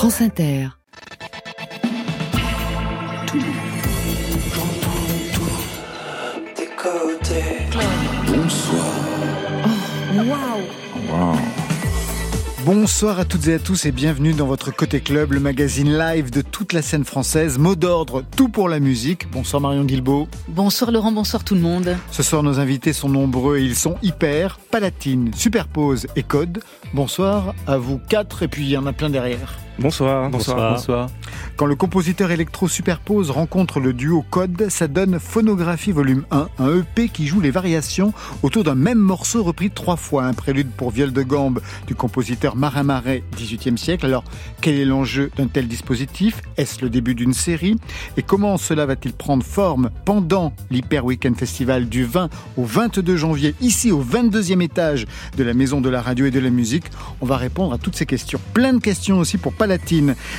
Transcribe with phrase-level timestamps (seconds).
[0.00, 0.68] France Inter.
[8.26, 8.86] Bonsoir.
[10.16, 11.36] Waouh
[12.64, 16.30] Bonsoir à toutes et à tous et bienvenue dans votre Côté Club, le magazine live
[16.30, 17.58] de toute la scène française.
[17.58, 19.30] Mot d'ordre, tout pour la musique.
[19.30, 20.28] Bonsoir Marion Guilbeault.
[20.48, 21.94] Bonsoir Laurent, bonsoir tout le monde.
[22.10, 26.62] Ce soir, nos invités sont nombreux et ils sont hyper, palatine, superpose et code.
[26.94, 29.58] Bonsoir à vous quatre et puis il y en a plein derrière.
[29.80, 31.08] Bonsoir, bonsoir, bonsoir.
[31.56, 36.78] Quand le compositeur électro superpose rencontre le duo Code, ça donne Phonographie volume 1, un
[36.78, 40.90] EP qui joue les variations autour d'un même morceau repris trois fois, un prélude pour
[40.90, 44.04] viol de gambe du compositeur Marin Marais, 18e siècle.
[44.04, 44.24] Alors,
[44.60, 46.42] quel est l'enjeu d'un tel dispositif?
[46.58, 47.76] Est-ce le début d'une série?
[48.18, 52.28] Et comment cela va-t-il prendre forme pendant l'Hyper Weekend Festival du 20
[52.58, 55.06] au 22 janvier, ici au 22e étage
[55.38, 56.84] de la Maison de la Radio et de la Musique?
[57.22, 58.40] On va répondre à toutes ces questions.
[58.52, 59.54] Plein de questions aussi pour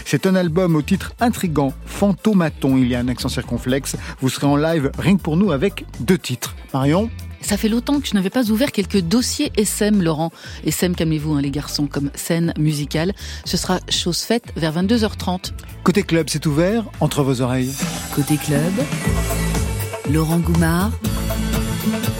[0.06, 2.78] C'est un album au titre intrigant, Fantomaton.
[2.78, 3.96] Il y a un accent circonflexe.
[4.20, 6.56] Vous serez en live rien que pour nous avec deux titres.
[6.74, 7.10] Marion
[7.44, 10.32] ça fait longtemps que je n'avais pas ouvert quelques dossiers SM, Laurent.
[10.64, 13.14] SM, calmez-vous, hein, les garçons, comme scène musicale.
[13.46, 15.52] Ce sera chose faite vers 22h30.
[15.84, 17.74] Côté club, c'est ouvert entre vos oreilles.
[18.16, 18.72] Côté club,
[20.12, 20.92] Laurent Goumard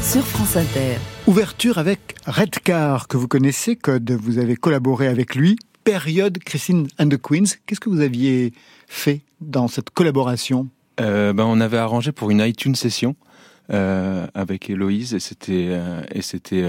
[0.02, 0.98] sur France Inter.
[1.28, 4.12] Ouverture avec Redcar, que vous connaissez, Code.
[4.12, 5.58] Vous avez collaboré avec lui.
[5.84, 7.58] Période Christine and the Queens.
[7.66, 8.54] Qu'est-ce que vous aviez
[8.88, 10.68] fait dans cette collaboration?
[11.00, 13.16] Euh, ben, On avait arrangé pour une iTunes session
[13.72, 16.64] euh, avec Héloïse et c'était euh, et c'était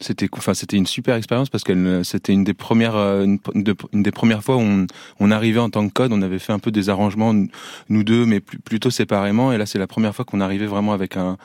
[0.00, 3.38] c'était enfin c'était une super expérience parce que c'était une des premières euh, une,
[3.92, 4.86] une, des premières fois où on,
[5.20, 7.34] on, arrivait en tant que code on avait fait un peu des arrangements
[7.88, 11.16] nous deux mais plutôt séparément et là c'est la première fois qu'on arrivait vraiment avec
[11.16, 11.36] un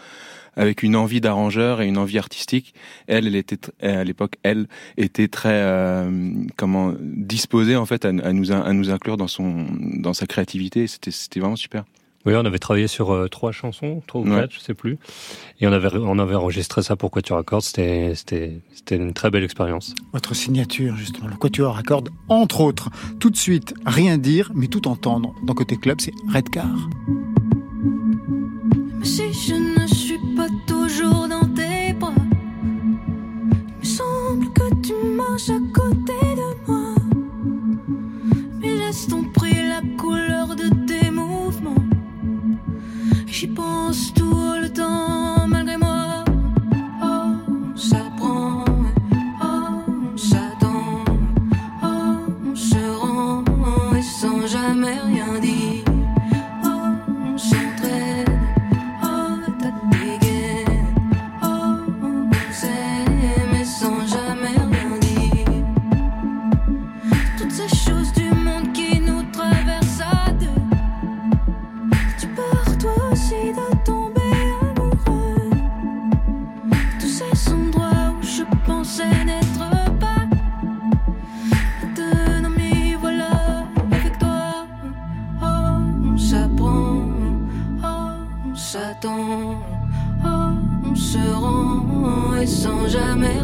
[0.57, 2.73] avec une envie d'arrangeur et une envie artistique.
[3.07, 8.31] Elle, elle était à l'époque, elle était très euh, comment disposée en fait à, à,
[8.31, 10.87] nous à nous inclure dans son dans sa créativité.
[10.87, 11.83] C'était c'était vraiment super.
[12.25, 14.97] Oui, on avait travaillé sur euh, trois chansons, trois ou quatre, je sais plus,
[15.59, 17.61] et on avait on avait enregistré ça pour Quatuor Accord.
[17.61, 19.94] C'était c'était c'était une très belle expérience.
[20.11, 22.89] Votre signature justement, le Quatuor Accord, entre autres.
[23.19, 25.35] Tout de suite, rien dire, mais tout entendre.
[25.44, 26.89] Dans côté club, c'est Redcar.
[29.03, 32.11] Si je ne suis pas toujours dans tes bras,
[32.66, 36.25] il me semble que tu marches à côté
[43.55, 45.14] pense tout le temps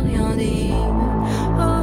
[0.03, 0.75] rien dire.
[1.59, 1.80] Oh,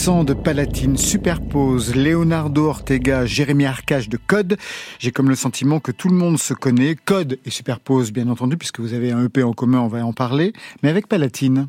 [0.00, 4.56] Vincent de Palatine superpose Leonardo Ortega, Jérémy Arcache de Code.
[4.98, 6.96] J'ai comme le sentiment que tout le monde se connaît.
[7.04, 10.14] Code et superpose, bien entendu, puisque vous avez un EP en commun, on va en
[10.14, 10.54] parler.
[10.82, 11.68] Mais avec Palatine,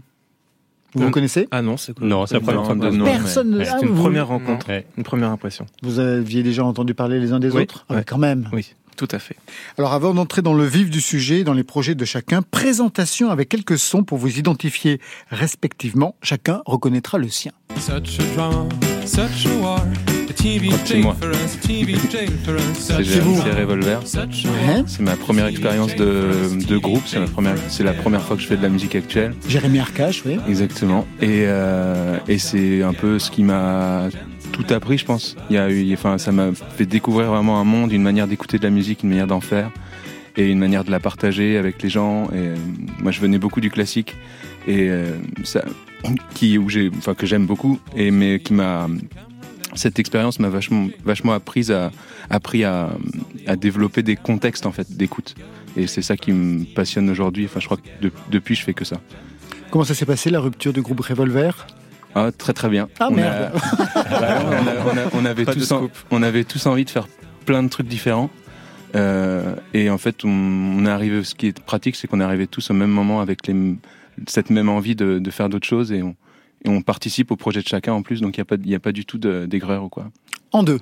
[0.93, 1.49] vous vous Euh, connaissez?
[1.51, 2.07] Ah non, c'est cool.
[2.07, 2.75] Non, c'est la première fois.
[2.75, 4.85] de nom, mais- Personne ne- C'est ah, une vous- première rencontre, Ouais.
[4.97, 5.65] une première impression.
[5.83, 7.85] Vous aviez déjà entendu parler les uns des Oui, autres?
[7.89, 8.03] Ah, ouais.
[8.07, 8.47] Quand même.
[8.53, 9.35] Oui, tout à fait.
[9.77, 13.49] Alors avant d'entrer dans le vif du sujet, dans les projets de chacun, présentation avec
[13.49, 14.99] quelques sons pour vous identifier
[15.29, 16.15] respectivement.
[16.21, 17.51] Chacun reconnaîtra le sien.
[17.77, 18.67] Such a drama,
[19.05, 19.85] such a war.
[20.29, 21.15] A TV c'est moi.
[21.19, 23.41] C'est vous.
[23.41, 23.99] c'est Revolver.
[23.99, 24.83] Ouais.
[24.87, 27.03] C'est ma première expérience de, de groupe.
[27.05, 29.33] C'est ma première, c'est la première fois que je fais de la musique actuelle.
[29.47, 30.37] Jérémy Arcache, oui.
[30.47, 31.07] Exactement.
[31.21, 34.09] Et, euh, et c'est un peu ce qui m'a
[34.51, 35.35] tout appris, je pense.
[35.49, 38.57] Il y a eu, enfin, ça m'a fait découvrir vraiment un monde, une manière d'écouter
[38.57, 39.71] de la musique, une manière d'en faire
[40.37, 42.25] et une manière de la partager avec les gens.
[42.25, 42.55] Et euh,
[43.01, 44.15] moi, je venais beaucoup du classique
[44.67, 45.63] et euh, ça,
[46.33, 48.87] qui où j'ai, enfin, que j'aime beaucoup et mais qui m'a
[49.73, 51.91] cette expérience m'a vachement, vachement appris à,
[52.29, 52.89] appris à,
[53.47, 55.35] à développer des contextes en fait d'écoute.
[55.77, 57.45] Et c'est ça qui me passionne aujourd'hui.
[57.45, 58.97] Enfin, je crois que de- depuis, je fais que ça.
[59.69, 61.67] Comment ça s'est passé la rupture du groupe Revolver?
[62.15, 62.87] Ah, très très bien.
[62.99, 63.21] Ah, On a-.
[63.21, 63.51] Bah,
[64.45, 65.91] on, a- on a- on avait Pas tous en- scoop.
[66.11, 67.07] on avait tous envie de faire
[67.45, 68.29] plein de trucs différents.
[68.95, 71.23] Euh, et en fait, on, on est arrivé.
[71.23, 73.75] Ce qui est pratique, c'est qu'on est arrivé tous au même moment avec les,
[74.27, 76.15] cette même envie de, de faire d'autres choses et on,
[76.65, 78.19] et on participe au projet de chacun en plus.
[78.21, 80.09] Donc il n'y a pas, il y a pas du tout de- d'aigreur ou quoi.
[80.51, 80.79] En deux.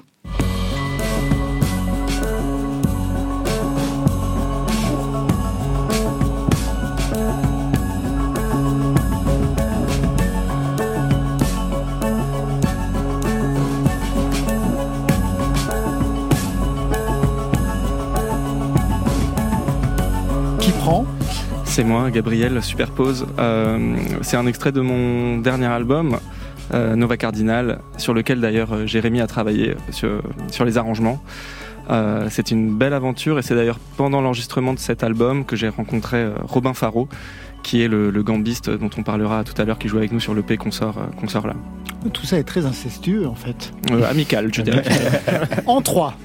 [21.69, 23.27] C'est moi, Gabriel Superpose.
[23.37, 26.17] Euh, c'est un extrait de mon dernier album,
[26.73, 30.21] euh, Nova Cardinal, sur lequel d'ailleurs euh, Jérémy a travaillé sur,
[30.51, 31.21] sur les arrangements.
[31.91, 35.69] Euh, c'est une belle aventure et c'est d'ailleurs pendant l'enregistrement de cet album que j'ai
[35.69, 37.07] rencontré Robin Faro,
[37.61, 40.19] qui est le, le gambiste dont on parlera tout à l'heure, qui joue avec nous
[40.19, 40.97] sur le P qu'on sort,
[41.45, 41.53] là.
[42.13, 43.71] Tout ça est très incestueux en fait.
[43.91, 44.83] Euh, amical, je dirais.
[45.67, 46.15] En trois.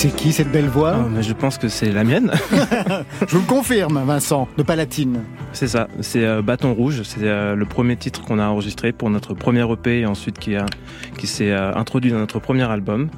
[0.00, 2.30] C'est qui cette belle voix Ah, mais je pense que c'est la mienne.
[3.26, 5.22] Je vous le confirme, Vincent, de Palatine.
[5.52, 9.10] C'est ça, c'est euh, Bâton Rouge, c'est euh, le premier titre qu'on a enregistré pour
[9.10, 10.66] notre premier EP et ensuite qui, a,
[11.18, 13.08] qui s'est euh, introduit dans notre premier album.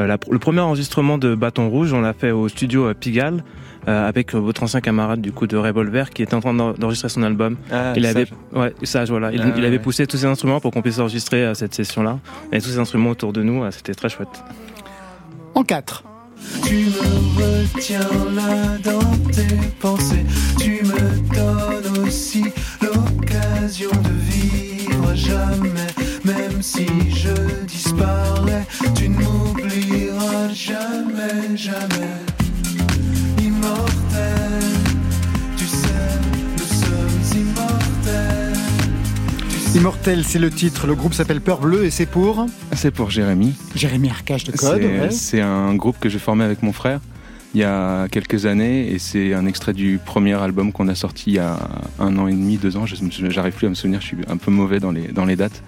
[0.00, 3.44] Euh, la- le premier enregistrement de Bâton Rouge, on l'a fait au studio euh, Pigalle
[3.86, 7.10] euh, avec votre ancien camarade du coup de Revolver qui était en train d'en- d'enregistrer
[7.10, 7.56] son album.
[7.94, 8.26] il avait,
[8.56, 9.82] ouais, Sage, voilà, il, Ah, il avait ouais.
[9.82, 12.18] poussé tous ses instruments pour qu'on puisse enregistrer euh, cette session-là.
[12.50, 14.42] Et tous ces instruments autour de nous, euh, c'était très chouette.
[15.54, 16.02] En quatre.
[16.64, 20.24] Tu me retiens là dans tes pensées.
[20.58, 22.44] Tu me donnes aussi
[22.82, 25.86] l'occasion de vivre jamais.
[26.24, 32.37] Même si je disparais, tu ne m'oublieras jamais, jamais.
[39.78, 40.86] Immortel, c'est le titre.
[40.88, 43.54] Le groupe s'appelle Peur Bleu et c'est pour C'est pour Jérémy.
[43.76, 44.80] Jérémy Arcache de Code.
[44.80, 45.10] C'est ouais.
[45.10, 47.00] c'est un groupe que j'ai formé avec mon frère
[47.54, 51.30] il y a quelques années et c'est un extrait du premier album qu'on a sorti
[51.30, 51.56] il y a
[51.98, 52.84] un an et demi, deux ans.
[52.86, 55.62] J'arrive plus à me souvenir, je suis un peu mauvais dans les, dans les dates.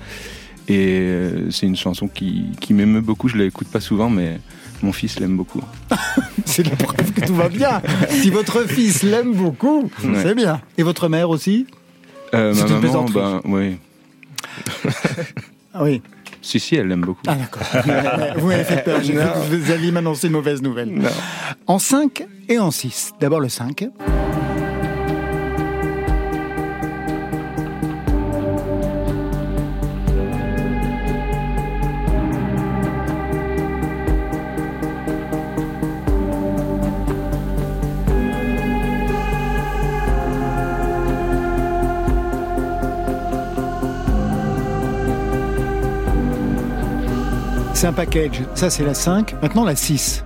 [0.68, 3.28] Et euh, c'est une chanson qui, qui m'émeut beaucoup.
[3.28, 4.40] Je l'écoute pas souvent, mais
[4.82, 5.62] mon fils l'aime beaucoup.
[6.44, 7.80] C'est la preuve que tout va bien.
[8.10, 10.22] Si votre fils l'aime beaucoup, Ouais.
[10.22, 10.60] c'est bien.
[10.78, 11.66] Et votre mère aussi?
[12.34, 13.14] Euh, C'est ma une maman, plaisanterie.
[13.14, 13.76] ben, oui.
[15.72, 16.02] Ah oui.
[16.42, 17.22] Si, si, elle l'aime beaucoup.
[17.28, 17.62] Ah d'accord.
[18.38, 19.00] Vous m'avez fait peur.
[19.02, 21.00] Que vous alliez m'annoncer une mauvaise nouvelle.
[21.68, 23.12] En 5 et en 6.
[23.20, 23.88] D'abord le 5.
[47.80, 48.42] C'est un package.
[48.54, 49.36] Ça, c'est la 5.
[49.40, 50.22] Maintenant, la 6.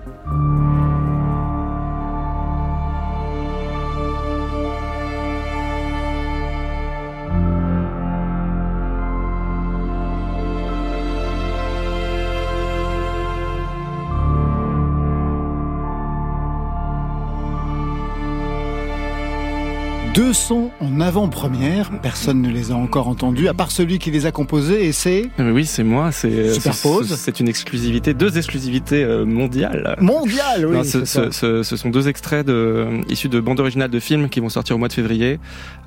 [20.15, 24.27] Deux sons en avant-première, personne ne les a encore entendus, à part celui qui les
[24.27, 25.29] a composés, et c'est...
[25.39, 26.13] Ah, Oui, c'est moi.
[26.13, 27.09] C'est Superpose.
[27.09, 29.97] c'est- C'est une exclusivité, deux exclusivités euh, mondiales.
[30.01, 30.77] Mondial, oui.
[30.77, 34.29] Non, ce, ce- ce- ce sont deux extraits de, issus de bandes originales de films
[34.29, 35.41] qui vont sortir au mois de février.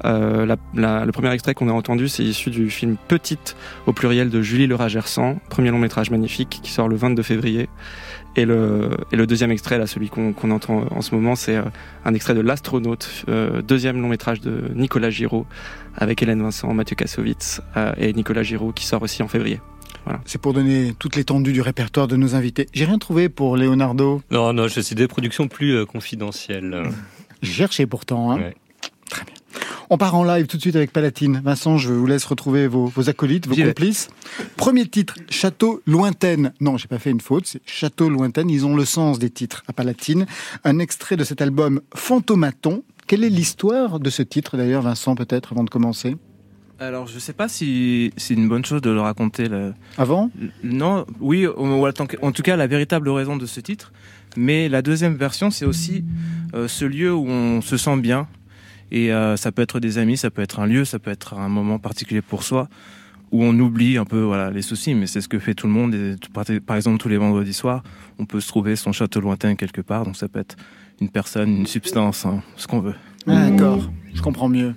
[0.03, 3.55] Euh, la- la- le premier extrait qu'on a entendu, c'est issu du film Petite
[3.85, 7.69] au pluriel de Julie Lerat Gersan, premier long métrage magnifique qui sort le 22 février.
[8.35, 11.63] Et le, et le deuxième extrait, là, celui qu'on entend en ce moment, c'est euh,
[12.05, 15.45] un extrait de L'Astronaute, euh, deuxième long métrage de Nicolas Giraud,
[15.95, 19.59] avec Hélène Vincent, Mathieu Kassovitz euh, et Nicolas Giraud, qui sort aussi en février.
[20.25, 22.67] C'est pour donner toute l'étendue du répertoire de nos invités.
[22.73, 24.21] J'ai rien trouvé pour Leonardo.
[24.31, 26.83] Non, non, je- c'est des productions plus euh, confidentielles.
[27.41, 28.31] J'ai cherché pourtant.
[28.31, 28.37] Hein.
[28.37, 28.55] Ouais.
[29.09, 29.33] Très bien.
[29.89, 31.41] On part en live tout de suite avec Palatine.
[31.43, 34.07] Vincent, je vous laisse retrouver vos, vos acolytes, vos complices.
[34.55, 36.53] Premier titre, Château Lointaine.
[36.61, 38.49] Non, j'ai pas fait une faute, c'est Château Lointaine.
[38.49, 40.25] Ils ont le sens des titres à Palatine.
[40.63, 42.83] Un extrait de cet album Fantomaton.
[43.07, 46.17] Quelle est l'histoire de ce titre d'ailleurs, Vincent, peut-être, avant de commencer?
[46.79, 49.47] Alors, je sais pas si c'est une bonne chose de le raconter.
[49.49, 50.29] le- Avant?
[50.63, 53.91] Non, oui, ou en tout cas, la véritable raison de ce titre.
[54.35, 56.03] Mais la deuxième version, c'est aussi
[56.53, 58.27] euh, ce lieu où on se sent bien.
[58.91, 61.33] Et euh, ça peut être des amis, ça peut être un lieu, ça peut être
[61.33, 62.69] un moment particulier pour soi,
[63.31, 64.93] où on oublie un peu voilà, les soucis.
[64.93, 65.95] Mais c'est ce que fait tout le monde.
[65.95, 67.83] Et, par exemple, tous les vendredis soirs,
[68.19, 70.03] on peut se trouver son château lointain quelque part.
[70.05, 70.55] Donc ça peut être
[71.01, 72.95] une personne, une substance, hein, ce qu'on veut.
[73.25, 74.73] D'accord, je comprends mieux.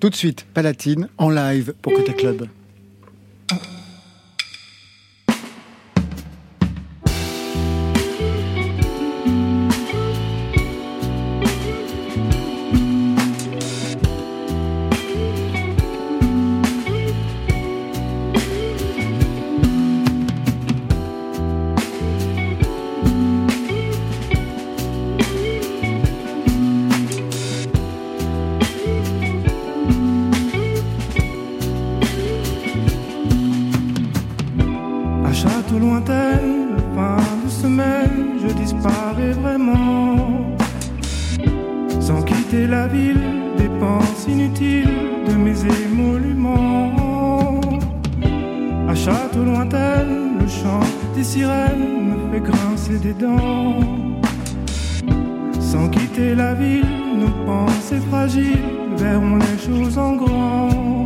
[0.00, 2.48] Tout de suite, Palatine en live pour Côté Club.
[35.66, 36.38] À château lointain,
[36.94, 40.54] fin de semaine, je disparais vraiment.
[41.98, 43.20] Sans quitter la ville,
[43.58, 44.96] dépenses inutiles
[45.26, 47.60] de mes émoluments.
[48.88, 50.04] À château lointain,
[50.40, 53.80] le chant des sirènes me fait grincer des dents.
[55.58, 56.86] Sans quitter la ville,
[57.18, 61.05] nos pensées fragiles verront les choses en grand.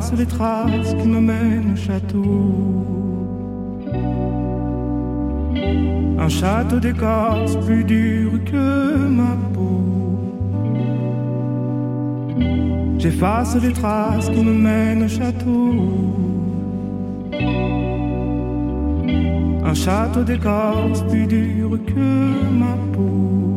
[0.00, 2.86] J'efface les traces qui me mènent au château.
[6.18, 9.82] Un château d'écorce plus dur que ma peau.
[12.98, 15.74] J'efface les traces qui me mènent au château.
[19.62, 23.49] Un château d'écorce plus dur que ma peau.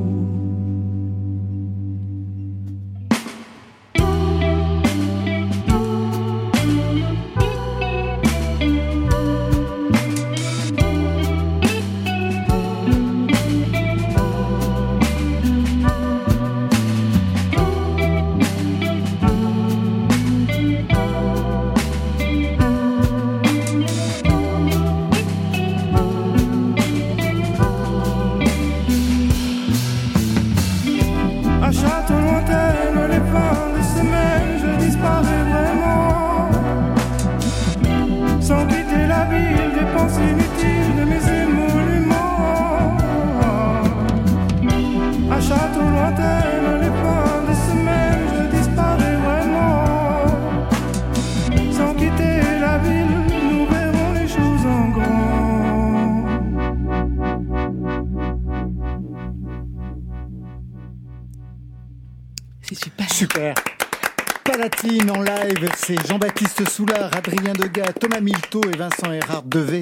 [66.77, 69.82] Soulard, Adrien Degas, Thomas Milto et Vincent Erard Devé,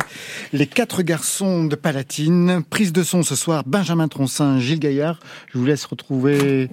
[0.52, 2.64] les quatre garçons de Palatine.
[2.70, 5.18] Prise de son ce soir, Benjamin Troncin, Gilles Gaillard.
[5.54, 6.70] Je vous laisse retrouver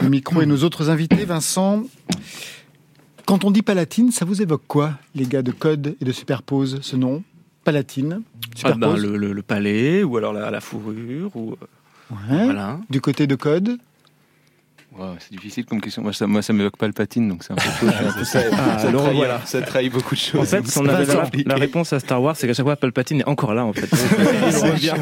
[0.00, 1.26] le micro et nos autres invités.
[1.26, 1.82] Vincent,
[3.26, 6.78] quand on dit Palatine, ça vous évoque quoi, les gars de Code et de Superpose,
[6.80, 7.22] ce nom?
[7.64, 9.02] Palatine, Ah ben, Superpose?
[9.02, 11.54] le, le- le palais, ou alors la, la fourrure, ou
[12.10, 12.44] Ouais.
[12.44, 12.80] voilà.
[12.88, 13.76] Du côté de Code?
[14.96, 16.02] Wow, c'est difficile comme question.
[16.02, 17.86] Moi, ça, moi, ça m'évoque pas le patine, donc c'est un peu chaud.
[18.16, 19.40] Peu ça, Ah, ça, trahit, voilà.
[19.44, 20.40] ça trahit beaucoup de choses.
[20.40, 21.04] En fait, si on avait
[21.46, 23.88] la, réponse à Star Wars, c'est qu'à chaque fois, Palpatine est encore là, en fait.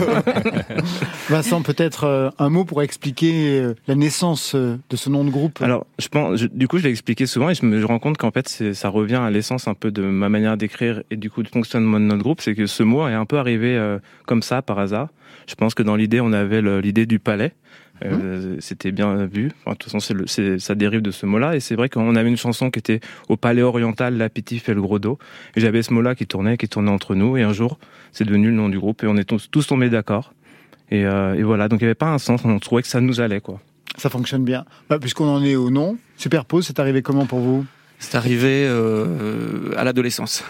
[1.28, 5.30] Vincent, peut-être euh, un mot pour expliquer euh, la naissance euh, de ce nom de
[5.30, 5.60] groupe?
[5.62, 7.98] Alors, je pense, je- du coup, je l'ai expliqué souvent et je me je rends
[7.98, 11.16] compte qu'en fait, c'est- ça revient à l'essence un peu de ma manière d'écrire et
[11.16, 13.76] du coup du fonctionnement de notre groupe, c'est que ce mot est un peu arrivé
[13.76, 15.08] euh, comme ça par hasard.
[15.46, 17.52] Je pense que dans l'idée, on avait le- l'idée du palais.
[18.04, 19.52] Euh, C'était bien vu.
[19.60, 21.54] Enfin, de toute façon, c'est le- c'est- ça dérive de ce mot-là.
[21.56, 24.82] Et c'est vrai qu'on avait une chanson qui était au palais oriental, l'apétif et le
[24.82, 25.18] gros dos.
[25.54, 27.36] Et j'avais ce mot-là qui tournait, qui tournait entre nous.
[27.36, 27.78] Et un jour,
[28.12, 30.32] c'est devenu le nom du groupe et on est tous, tous tombés d'accord.
[30.90, 31.68] Et, euh, et voilà.
[31.68, 32.40] Donc il n'y avait pas un sens.
[32.44, 33.60] On trouvait que ça nous allait, quoi.
[33.98, 34.64] Ça fonctionne bien.
[34.88, 37.64] Bah, Puisqu'on en est au nom, Superpose, c'est arrivé comment pour vous?
[38.00, 40.42] C'est arrivé euh, à l'adolescence.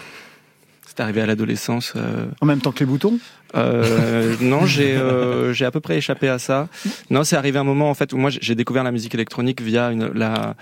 [0.95, 1.95] C'est arrivé à l'adolescence.
[1.97, 3.19] euh, En même temps que les boutons
[3.55, 6.69] Euh, non, j'ai euh, j'ai à peu près échappé à ça.
[7.11, 9.91] Non, c'est arrivé un moment en fait où moi j'ai découvert la musique électronique via
[9.91, 10.55] une, la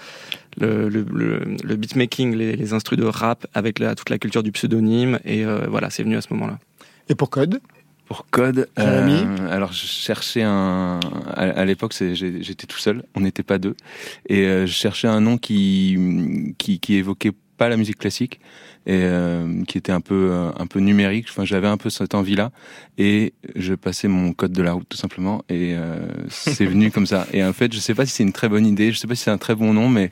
[0.61, 4.43] le, le, le, le beatmaking, les, les instrus de rap avec la, toute la culture
[4.45, 6.59] du pseudonyme et euh, voilà, c'est venu à ce moment-là.
[7.09, 7.61] Et pour Code
[8.07, 10.99] Pour Code, euh, alors je cherchais un.
[11.29, 13.77] À, à l'époque, j'étais tout seul, on n'était pas deux,
[14.29, 18.41] et euh, je cherchais un nom qui qui, qui évoquait pas la musique classique
[18.87, 21.27] et euh, qui était un peu euh, un peu numérique.
[21.29, 22.53] Enfin, j'avais un peu cette envie-là,
[22.97, 27.05] et je passais mon code de la route tout simplement, et euh, c'est venu comme
[27.05, 27.27] ça.
[27.35, 29.15] Et en fait, je sais pas si c'est une très bonne idée, je sais pas
[29.15, 30.11] si c'est un très bon nom, mais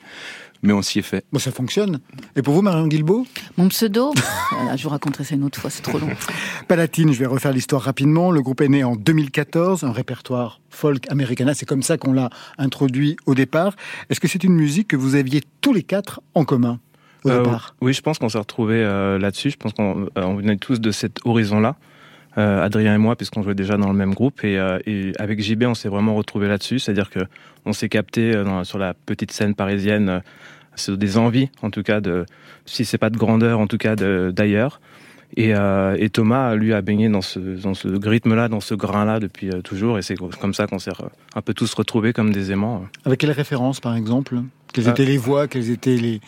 [0.61, 1.25] mais on s'y est fait.
[1.31, 2.01] Bon, ça fonctionne.
[2.35, 3.25] Et pour vous, Marion Guilbeault?
[3.57, 4.13] Mon pseudo?
[4.51, 6.09] Voilà, Je vous raconterai ça une autre fois, c'est trop long.
[6.67, 8.29] Palatine, je vais refaire l'histoire rapidement.
[8.29, 11.53] Le groupe est né en 2014, un répertoire folk americana.
[11.53, 13.73] C'est comme ça qu'on l'a introduit au départ.
[14.09, 16.79] Est-ce que c'est une musique que vous aviez tous les quatre en commun?
[17.23, 19.51] Au Euh, départ Oui, je pense qu'on s'est retrouvés euh, là-dessus.
[19.51, 21.75] Je pense qu'on euh, on venait tous de cet horizon-là.
[22.37, 24.43] Euh, Adrien et moi, puisqu'on jouait déjà dans le même groupe.
[24.43, 26.79] Et, euh, et avec JB, on s'est vraiment retrouvés là-dessus.
[26.79, 27.19] C'est-à-dire que
[27.65, 30.09] on s'est capté euh, dans- sur la petite scène parisienne.
[30.09, 30.19] euh,
[30.75, 32.25] sur des envies, en tout cas, de,
[32.65, 34.79] si c'est pas de grandeur, en tout cas d'ailleurs.
[35.35, 39.19] Et, euh, et Thomas, lui, a baigné dans ce, dans ce rythme-là, dans ce grain-là
[39.19, 39.97] depuis euh, toujours.
[39.97, 40.91] Et c'est comme ça qu'on s'est
[41.35, 42.85] un peu tous retrouvés comme des aimants.
[43.03, 44.37] Avec quelles références, par exemple?
[44.71, 45.49] Quelles Euh, étaient les voix?
[45.49, 46.21] Quelles étaient les...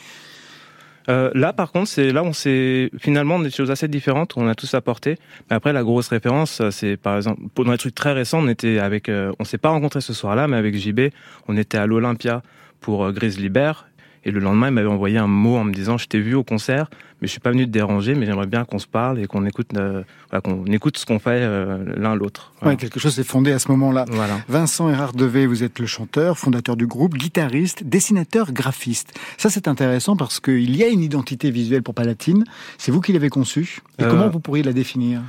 [1.10, 4.34] Euh, là, par contre, c'est là on s'est finalement des choses assez différentes.
[4.38, 5.18] On a tous apporté.
[5.50, 8.40] Mais après, la grosse référence, euh, c'est par exemple pour dans les trucs très récents,
[8.40, 11.12] on était avec, euh, on s'est pas rencontrés ce soir-là, mais avec JB,
[11.48, 12.42] on était à l'Olympia
[12.80, 13.88] pour euh, Grizzly Bear.
[14.24, 16.44] Et le lendemain, il m'avait envoyé un mot en me disant Je t'ai vu au
[16.44, 16.90] concert,
[17.22, 19.46] mais je suis pas venu te déranger, mais j'aimerais bien qu'on se parle et qu'on
[19.46, 22.54] écoute, euh, voilà, qu'on écoute ce qu'on fait euh, l'un l'autre.
[22.62, 22.74] Voilà.
[22.74, 24.06] Ouais, quelque chose s'est fondé à ce moment-là.
[24.12, 24.40] Voilà.
[24.48, 29.14] Vincent Erard Devé, vous êtes le chanteur, fondateur du groupe, guitariste, dessinateur, graphiste.
[29.38, 32.44] Ça, c'est intéressant parce qu'il y a une identité visuelle pour Palatine.
[32.78, 33.80] C'est vous qui l'avez conçue.
[33.98, 35.22] Et Euh, comment vous pourriez la définir?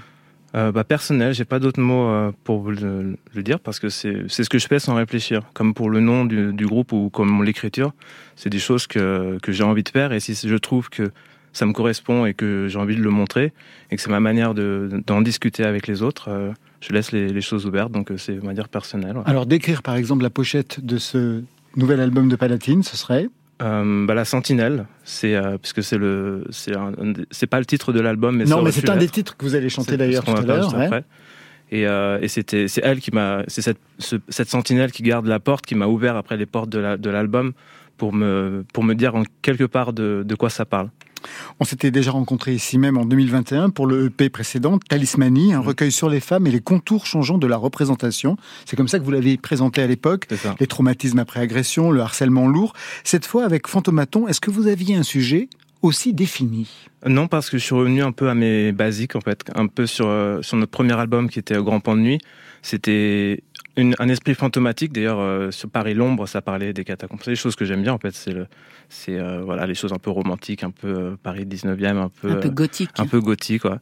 [0.54, 4.48] Euh, bah, personnel, j'ai pas d'autres mots euh, pour le, dire parce que c'est ce
[4.48, 5.42] que je fais sans réfléchir.
[5.54, 7.92] Comme pour le nom du, du groupe ou comme l'écriture,
[8.36, 11.10] c'est des choses que, que j'ai envie de faire et si je trouve que
[11.52, 13.52] ça me correspond et que j'ai envie de le montrer
[13.90, 17.40] et que c'est ma manière de- d'en discuter avec les autres, euh, je laisse les,
[17.40, 17.92] choses ouvertes.
[17.92, 19.16] Donc euh, c'est ma dire personnelle.
[19.16, 19.22] ouais.
[19.26, 21.42] Alors, décrire par exemple la pochette de ce
[21.76, 23.28] nouvel album de Palatine, ce serait?
[23.62, 28.36] Euh, bah, la Sentinelle, c'est euh, puisque c'est le c'est pas le titre de l'album,
[28.36, 30.40] mais ça Non, mais c'est un des titres que vous allez chanter d'ailleurs tout à
[30.42, 30.74] l'heure.
[30.90, 31.04] ouais.
[31.70, 35.26] Et, euh, et c'était, c'est elle qui m'a, c'est cette, ce- cette sentinelle qui garde
[35.26, 37.52] la porte, qui m'a ouvert après les portes de, la, de l'album
[37.96, 40.90] pour me, pour me dire en quelque part de, de quoi ça parle.
[41.60, 45.92] On s'était déjà rencontrés ici même en 2021 pour le EP précédent, Talismanie, un recueil
[45.92, 48.36] sur les femmes et les contours changeants de la représentation.
[48.64, 50.26] C'est comme ça que vous l'avez présenté à l'époque.
[50.60, 52.72] Les traumatismes après agression, le harcèlement lourd.
[53.04, 55.48] Cette fois, avec Fantomaton, est-ce que vous aviez un sujet
[55.82, 56.68] aussi défini?
[57.06, 59.86] Non, parce que je suis revenu un peu à mes basiques, en fait, un peu
[59.86, 62.18] sur, euh, sur notre premier album qui était Grand Pan de Nuit.
[62.62, 63.42] C'était
[63.76, 64.92] une- un esprit fantomatique.
[64.92, 67.20] D'ailleurs, euh, sur Paris l'ombre, ça parlait des catacombes.
[67.22, 68.14] C'est des choses que j'aime bien, en fait.
[68.14, 68.46] C'est le,
[68.88, 72.30] c'est euh, voilà, les choses un peu romantiques, un peu euh, Paris 19e, un peu,
[72.30, 72.90] Un peu gothique.
[72.98, 73.78] un peu gothique, quoi.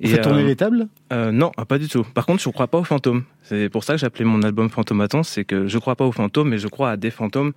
[0.00, 0.88] Vous faites tourner euh, les tables?
[1.12, 2.04] Euh, non, ah, pas du tout.
[2.04, 3.24] Par contre, je ne crois pas aux fantômes.
[3.42, 5.22] C'est pour ça que j'ai appelé mon album Fantomaton.
[5.22, 7.52] C'est que je ne crois pas aux fantômes, mais je crois à des fantômes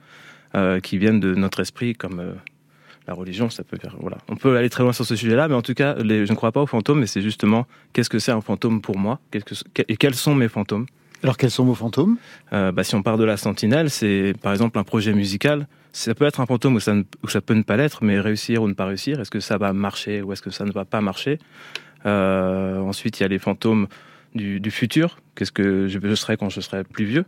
[0.56, 2.32] euh, qui viennent de notre esprit, comme euh,
[3.08, 3.50] la religion.
[3.50, 4.18] Ça peut faire, voilà.
[4.30, 6.36] On peut aller très loin sur ce sujet-là, mais en tout cas, les- je ne
[6.38, 7.02] crois pas aux fantômes.
[7.02, 9.20] Mais c'est justement qu'est-ce que c'est un fantôme pour moi?
[9.32, 10.86] Que- et quels sont mes fantômes?
[11.24, 12.18] Alors quels sont vos fantômes?
[12.54, 15.68] Euh, bah, si on part de la sentinelle, c'est par exemple un projet musical.
[15.92, 18.20] Ça peut être un fantôme ou ça, ne- ou ça peut ne pas l'être, mais
[18.20, 19.20] réussir ou ne pas réussir.
[19.20, 21.40] Est-ce que ça va marcher ou est-ce que ça ne va pas marcher?
[22.06, 23.88] Euh, Ensuite, il y a les fantômes
[24.36, 25.18] du, du futur.
[25.36, 27.26] Qu'est-ce que je, je serai quand je serai plus vieux?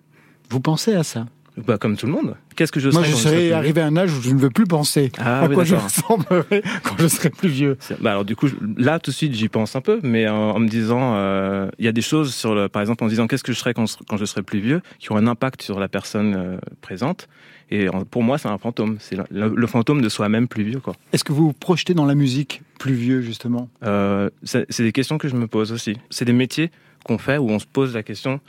[0.49, 1.25] Vous pensez à ça?
[1.57, 2.35] Bah, Comme tout le monde.
[2.55, 4.21] Qu'est-ce que je Moi, serai je quand je serai serais arrivé à un âge où
[4.21, 7.49] je ne veux plus penser Ah à oui, quoi je ressemblerai quand je serai plus
[7.49, 7.77] vieux.
[7.99, 10.59] Bah alors du coup, là tout de suite, j'y pense un peu, mais en, en
[10.59, 13.27] me disant, euh, il y a des choses sur le, par exemple, en se disant
[13.27, 15.79] qu'est-ce que je serai quand, quand je serai plus vieux, qui ont un impact sur
[15.79, 17.27] la personne euh, présente.
[17.73, 18.97] Et pour moi, c'est un fantôme.
[18.99, 20.93] C'est le, fantôme de soi-même plus vieux, quoi.
[21.13, 23.69] Est-ce que vous vous projetez dans la musique plus vieux, justement?
[23.83, 25.97] Euh, c'est des questions que je me pose aussi.
[26.09, 26.69] C'est des métiers
[27.05, 28.41] qu'on fait où on se pose la question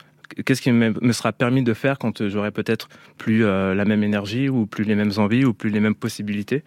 [0.45, 4.49] qu'est-ce qui me, sera permis de faire quand j'aurai peut-être plus euh, la même énergie
[4.49, 6.62] ou plus les mêmes envies ou plus les mêmes possibilités?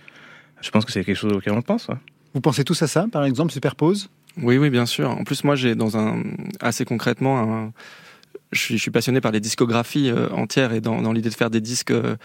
[0.61, 1.87] Je pense que c'est quelque chose auquel on pense.
[1.87, 1.95] ouais.
[2.33, 4.09] Vous pensez tous à ça, par exemple, Superpose?
[4.41, 5.09] Oui, oui, bien sûr.
[5.09, 6.21] En plus, moi, j'ai dans un
[6.59, 7.73] assez concrètement, un-
[8.51, 11.35] je, suis, je suis passionné par les discographies euh, entières et dans, dans l'idée de
[11.35, 12.15] faire des disques, euh,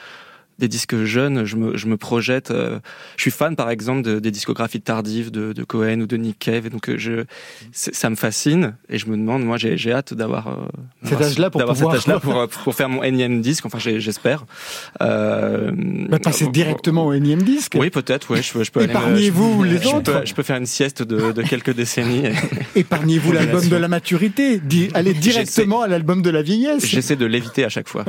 [0.61, 2.53] des disques jeunes, je me, je me projette.
[2.53, 2.79] euh,
[3.17, 6.39] je suis fan, par exemple, de- des discographies tardives de, de Cohen ou de Nick
[6.39, 7.25] Cave, et donc euh, je,
[7.73, 10.55] ça me fascine et je me demande, moi, j'ai hâte d'avoir euh,
[11.05, 13.67] Cet âge-là pour pouvoir- cet âge-là pour, pour faire mon énième disque.
[13.67, 14.45] Enfin, j'espère.
[15.03, 15.71] Euh,
[16.09, 18.31] bah, Passer directement au énième disque Oui, peut-être.
[18.31, 18.83] Ouais, je, peux.
[18.83, 20.21] Épargnez-vous les je autres.
[20.21, 22.25] peux- je peux faire une sieste de, de quelques décennies.
[22.77, 24.61] Épargnez-vous l'album de la maturité.
[24.95, 26.87] Allez directement à l'album de la vieillesse.
[26.87, 28.05] J'essaie de l'éviter à chaque fois.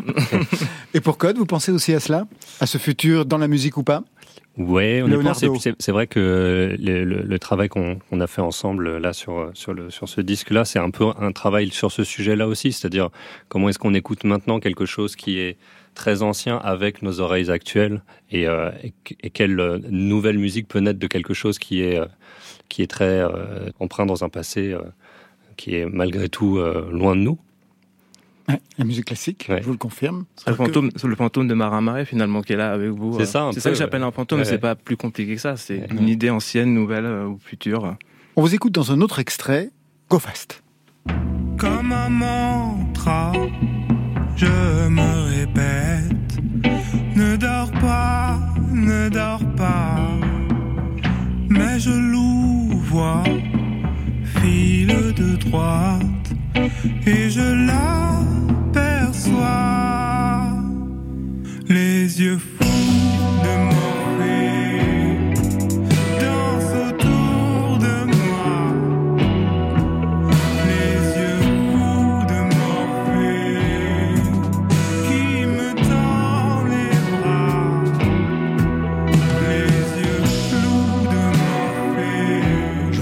[0.93, 2.25] Et pour Code, vous pensez aussi à cela?
[2.59, 4.03] À ce futur dans la musique ou pas
[4.57, 5.01] Ouais,
[5.79, 9.89] C'est vrai que le, le- le travail qu'on a fait ensemble là sur sur le
[9.89, 13.09] sur ce disque-là, c'est un peu un travail sur ce sujet-là aussi, c'est-à-dire
[13.47, 15.57] comment est-ce qu'on écoute maintenant quelque chose qui est
[15.95, 20.79] très ancien avec nos oreilles actuelles et, euh, et, et quelle euh, nouvelle musique peut
[20.79, 22.05] naître de quelque chose qui est euh,
[22.67, 23.21] qui est très
[23.79, 24.75] empreint dans un passé
[25.57, 26.57] qui est malgré tout
[26.91, 27.37] loin de nous.
[28.77, 29.59] La musique classique, Ouais.
[29.61, 30.25] je vous le confirme.
[30.47, 33.13] Le fantôme, c'est le fantôme de Marin Marais finalement qui est là avec vous.
[33.17, 33.25] C'est euh.
[33.25, 33.79] ça, un C'est peu, ça que ouais.
[33.79, 34.39] j'appelle un fantôme.
[34.39, 35.57] Ouais, C'est pas plus compliqué que ça.
[35.57, 35.87] C'est Ouais.
[35.99, 37.95] une idée ancienne, nouvelle euh, ou future.
[38.35, 39.69] On vous écoute dans un autre extrait.
[40.09, 40.63] Go fast.
[41.57, 43.31] Comme un mantra,
[44.35, 46.37] je me répète
[47.15, 48.39] Ne dors pas,
[48.71, 49.99] ne dors pas.
[51.49, 53.23] Mais je l'ouvre,
[54.23, 56.01] file de droite,
[56.55, 58.21] et je l'aperçois.
[61.67, 62.39] Les yeux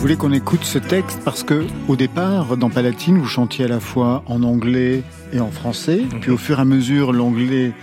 [0.09, 3.79] voulais qu'on écoute ce texte parce que, au départ, dans Palatine, vous chantiez à la
[3.79, 6.01] fois en anglais et en français.
[6.19, 7.73] Puis au fur et à mesure, l'anglais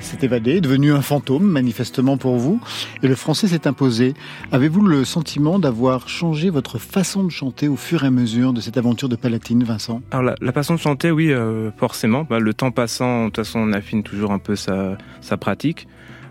[0.00, 2.60] s'est évadé, est devenu un fantôme, manifestement pour vous,
[3.04, 4.14] et le français s'est imposé.
[4.50, 8.60] Avez-vous le sentiment d'avoir changé votre façon de chanter au fur et à mesure de
[8.60, 10.02] cette aventure de Palatine, Vincent?
[10.10, 12.26] Alors la, la façon de chanter, oui, euh, forcément.
[12.28, 15.86] Bah, le temps passant, de toute façon, on affine toujours un peu sa, sa pratique.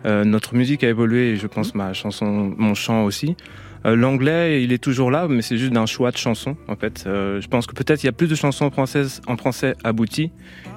[0.06, 3.38] Euh, notre musique a évolué, et je pense ma chanson, mon chant aussi.
[3.86, 6.58] Euh, L'anglais, il est toujours là, mais c'est juste d'un choix de chansons.
[6.67, 9.38] En fait, Euh, je pense que peut-être il y a plus de chansons françaises en
[9.38, 10.32] français abouties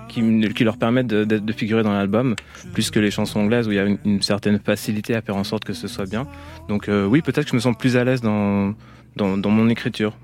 [0.08, 0.20] qui,
[0.64, 2.34] leur permettent de, figurer dans l'album,
[2.72, 5.36] plus que les chansons anglaises où il y a une, une certaine facilité à faire
[5.36, 6.26] en sorte que ce soit bien.
[6.68, 8.74] Donc euh, oui, peut-être que je me sens plus à l'aise dans,
[9.16, 10.16] dans, dans mon écriture.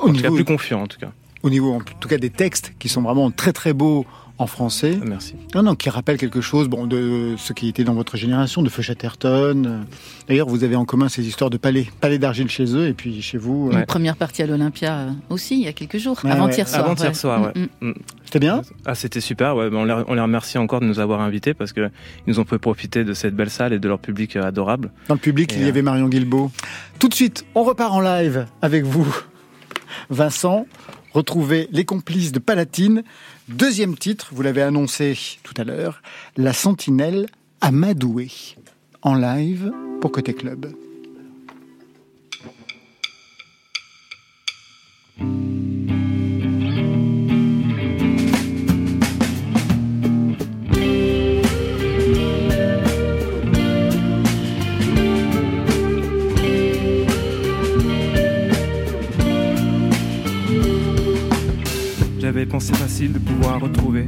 [0.00, 1.12] Au En tout cas, plus confiant en tout cas.
[1.42, 4.06] au niveau, en tout cas, des textes qui sont vraiment très très beaux
[4.40, 4.98] en français.
[5.04, 5.34] Merci.
[5.54, 8.70] Non, non, qui rappelle quelque chose bon, de ce qui était dans votre génération, de
[8.70, 9.84] Feu Chatterton.
[10.28, 13.20] D'ailleurs, vous avez en commun ces histoires de palais, palais d'argile chez eux, et puis
[13.20, 13.68] chez vous.
[13.70, 16.18] euh, Une première partie à l'Olympia euh, aussi, il y a quelques jours.
[16.24, 16.72] Ouais, Avant-hier ouais.
[16.72, 16.84] soir.
[16.86, 17.14] Avant-hier ouais.
[17.14, 17.68] soir, ouais.
[17.82, 17.94] Mm, mm.
[18.24, 19.56] C'était bien Ah, c'était super.
[19.56, 21.90] Ouais, on, les, on les remercie encore de nous avoir invités parce que
[22.26, 24.90] ils nous ont fait profiter de cette belle salle et de leur public euh, adorable.
[25.08, 26.50] Dans le public, Et, il y euh, avait Marion Guilbeault.
[26.98, 29.06] Tout de suite, on repart en live avec vous,
[30.08, 30.66] Vincent.
[31.12, 33.02] Retrouvez les complices de Palatine.
[33.50, 36.02] Deuxième titre, vous l'avez annoncé tout à l'heure,
[36.36, 37.26] La Sentinelle
[37.60, 38.28] Amadoué.
[39.02, 40.72] En live pour Côté Club.
[62.32, 64.06] j'avais pensé facile de pouvoir retrouver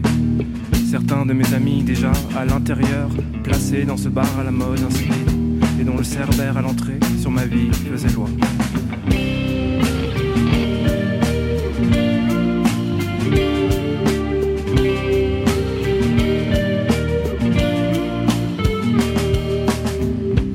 [0.88, 3.08] certains de mes amis déjà à l'intérieur,
[3.42, 5.28] placés dans ce bar à la mode insipide,
[5.80, 8.28] et dont le cerbère à l'entrée sur ma vie faisait loi.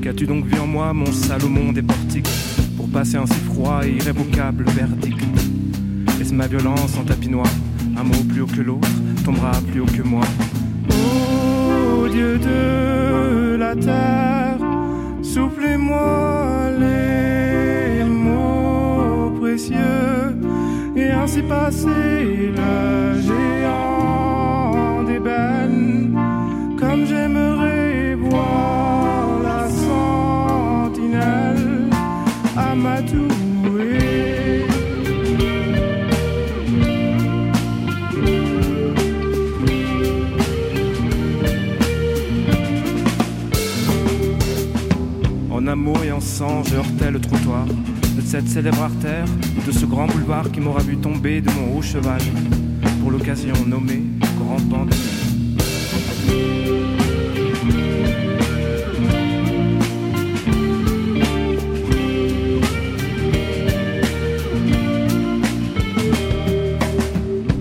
[0.01, 2.29] Qu'as-tu donc vu en moi, mon Salomon des portiques,
[2.77, 5.36] pour passer un si froid et irrévocable verdict?
[6.33, 7.47] Ma violence en tapis noir
[7.97, 8.87] Un mot plus haut que l'autre
[9.23, 10.23] tombera plus haut que moi.
[10.89, 14.59] Oh Dieu de la terre,
[15.21, 20.35] soufflez-moi les mots précieux
[20.95, 26.17] et ainsi passer le géant d'ébène
[26.77, 27.46] comme j'aimerais
[45.77, 49.25] amour et en sang, je heurtais le trottoir de cette célèbre artère,
[49.65, 52.19] de ce grand boulevard qui m'aura vu tomber de mon haut cheval,
[52.99, 54.01] pour l'occasion nommé
[54.39, 55.17] Grand Pan de Nuit.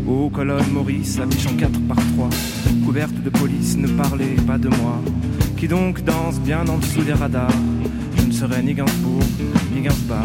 [0.08, 2.30] Aux colonnes Maurice, affichant 4 par 3,
[2.86, 5.02] couverte de police, ne parlez pas de moi.
[5.58, 7.50] Qui donc danse bien en dessous des radars
[8.36, 9.22] Je ne serai ni Gainsbourg,
[9.72, 10.22] ni Gainsbar.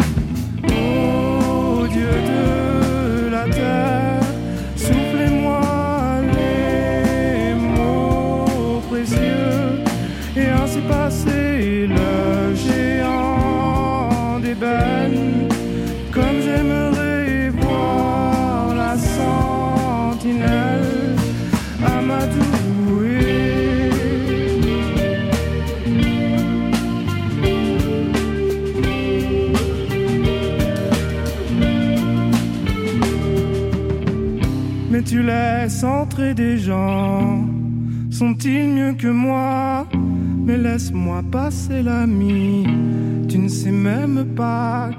[35.11, 37.45] Tu laisses entrer des gens,
[38.09, 39.85] sont-ils mieux que moi?
[40.45, 42.65] Mais laisse-moi passer l'ami,
[43.27, 44.91] tu ne sais même pas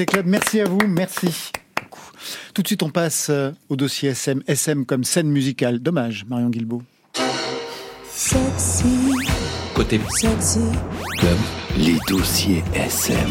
[0.00, 0.26] Côté Club.
[0.28, 1.52] Merci à vous, merci.
[2.54, 4.42] Tout de suite, on passe euh, au dossier SM.
[4.46, 5.78] SM comme scène musicale.
[5.78, 6.82] Dommage, Marion Guilbault.
[8.10, 9.12] Sexy,
[9.74, 10.60] Côté sexy,
[11.18, 11.36] club,
[11.76, 13.28] les dossiers SM.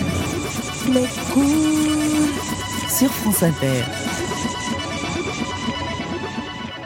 [0.94, 1.48] les cool.
[2.88, 3.84] Sur France Inter.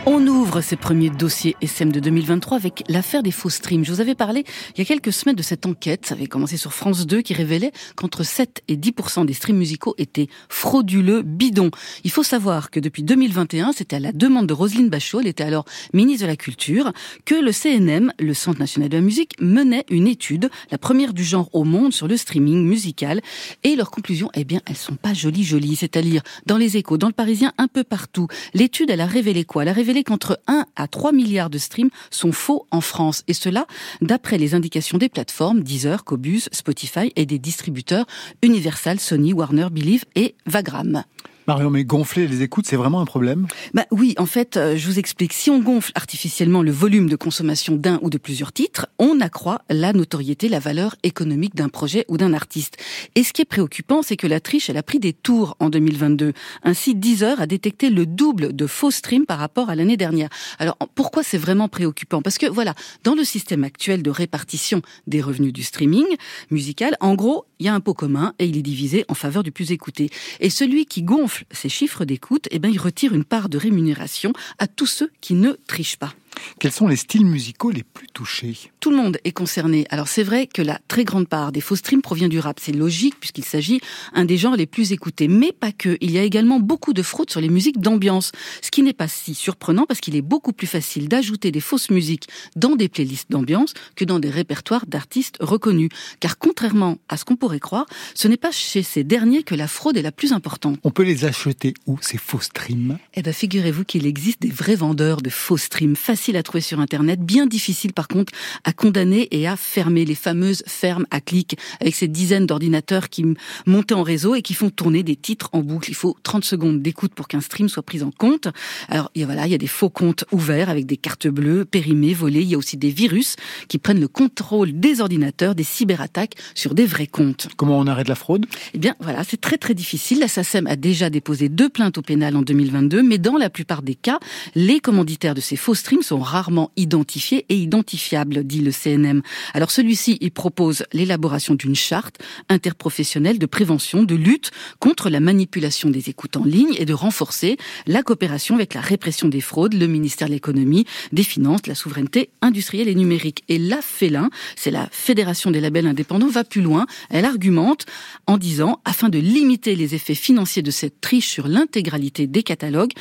[0.06, 3.86] On ouvre ces premiers dossiers SM de 2023 avec l'affaire des faux streams.
[3.86, 4.44] Je vous avais parlé
[4.76, 7.34] il y a quelques semaines de cette enquête, ça avait commencé sur France 2, qui
[7.34, 11.72] révélait qu'entre 7 et 10% des streams musicaux étaient frauduleux, bidons.
[12.04, 15.46] Il faut savoir que depuis 2021, c'était à la demande de Roselyne Bachot, elle était
[15.46, 15.64] alors
[15.94, 16.92] ministre de la Culture,
[17.24, 21.24] que le CNM, le Centre national de la musique, menait une étude, la première du
[21.24, 23.22] genre au monde sur le streaming musical.
[23.64, 27.08] Et leurs conclusions, eh bien, elles sont pas jolies jolies, c'est-à-dire dans les échos, dans
[27.08, 28.28] le Parisien, un peu partout.
[28.54, 29.64] L'étude, elle a révélé quoi?
[30.02, 33.24] Qu'entre 1 à 3 milliards de streams sont faux en France.
[33.28, 33.68] Et cela,
[34.02, 38.08] d'après les indications des plateformes Deezer, Cobus, Spotify et des distributeurs
[38.42, 41.04] Universal, Sony, Warner, Believe et Vagram.
[41.46, 43.48] Marion, mais gonfler les écoutes, c'est vraiment un problème?
[43.74, 45.34] Bah oui, en fait, euh, je vous explique.
[45.34, 49.62] Si on gonfle artificiellement le volume de consommation d'un ou de plusieurs titres, on accroît
[49.70, 52.78] la notoriété, la valeur économique d'un projet ou d'un artiste.
[53.16, 55.70] Et ce qui est préoccupant, c'est que la triche, elle a pris des tours en
[55.70, 56.32] 2022.
[56.64, 60.30] Ainsi, Deezer a détecté le double de faux streams par rapport à l'année dernière.
[60.60, 62.22] Alors, pourquoi c'est vraiment préoccupant?
[62.22, 66.08] Parce que voilà, dans le système actuel de répartition des revenus du streaming
[66.52, 69.44] musical, en gros, il y a un pot commun et il est divisé en faveur
[69.44, 70.10] du plus écouté.
[70.40, 74.34] Et celui qui gonfle ces chiffres d'écoute, eh ben, il retire une part de rémunération
[74.60, 76.14] à tous ceux qui ne trichent pas.
[76.60, 78.58] Quels sont les styles musicaux les plus touchés?
[78.80, 79.86] Tout le monde est concerné.
[79.90, 82.60] Alors c'est vrai que la très grande part des faux streams provient du rap.
[82.60, 83.82] C'est logique puisqu'il s'agit
[84.14, 85.28] un des genres les plus écoutés.
[85.28, 85.98] Mais pas que.
[86.02, 88.32] Il y a également beaucoup de fraude sur les musiques d'ambiance.
[88.62, 91.90] Ce qui n'est pas si surprenant parce qu'il est beaucoup plus facile d'ajouter des fausses
[91.90, 95.90] musiques dans des playlists d'ambiance que dans des répertoires d'artistes reconnus.
[96.20, 99.68] Car contrairement à ce qu'on pourrait croire, ce n'est pas chez ces derniers que la
[99.68, 100.80] fraude est la plus importante.
[100.84, 102.98] On peut les acheter où, ces faux streams?
[103.14, 106.62] Eh ben, figurez-vous qu'il existe des vrais vendeurs de faux streams faciles facile à trouver
[106.62, 108.32] sur Internet, bien difficile par contre
[108.64, 113.26] à condamner et à fermer les fameuses fermes à clics avec ces dizaines d'ordinateurs qui
[113.66, 115.90] montent en réseau et qui font tourner des titres en boucle.
[115.90, 118.48] Il faut 30 secondes d'écoute pour qu'un stream soit pris en compte.
[118.88, 121.28] Alors il y a, voilà, il y a des faux comptes ouverts avec des cartes
[121.28, 122.44] bleues, périmées, volées.
[122.44, 123.36] Il y a aussi des virus
[123.68, 127.50] qui prennent le contrôle des ordinateurs, des cyberattaques sur des vrais comptes.
[127.58, 128.46] Comment on arrête la fraude?
[128.74, 130.22] Eh bien voilà, c'est très très difficile.
[130.22, 133.82] La SACEM a déjà déposé deux plaintes au pénal en 2022, mais dans la plupart
[133.82, 134.20] des cas,
[134.56, 139.22] les commanditaires de ces faux streams sont rarement identifiés et identifiables, dit le CNM.
[139.54, 142.18] Alors celui-ci, il propose l'élaboration d'une charte
[142.50, 147.58] interprofessionnelle de prévention, de lutte contre la manipulation des écoutes en ligne et de renforcer
[147.88, 152.30] la coopération avec la répression des fraudes, le ministère de l'économie, des finances, la souveraineté
[152.42, 153.44] industrielle et numérique.
[153.50, 156.86] Et la FELIN, c'est la Fédération des labels indépendants, va plus loin.
[157.10, 157.86] Elle argumente
[158.28, 162.94] en disant, afin de limiter les effets financiers de cette triche sur l'intégralité des catalogues,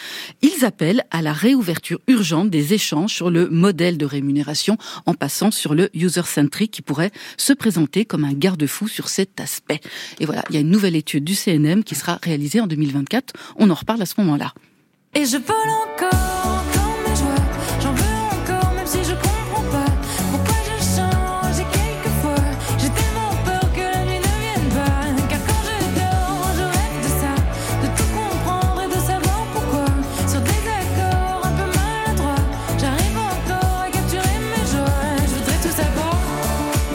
[0.42, 5.51] ils appellent à la réouverture urgente des échanges sur le modèle de rémunération en passant
[5.51, 9.81] sur le user-centric qui pourrait se présenter comme un garde-fou sur cet aspect.
[10.21, 13.35] Et voilà, il y a une nouvelle étude du CNM qui sera réalisée en 2024.
[13.57, 14.53] On en reparle à ce moment-là.
[15.15, 16.32] Et je vole encore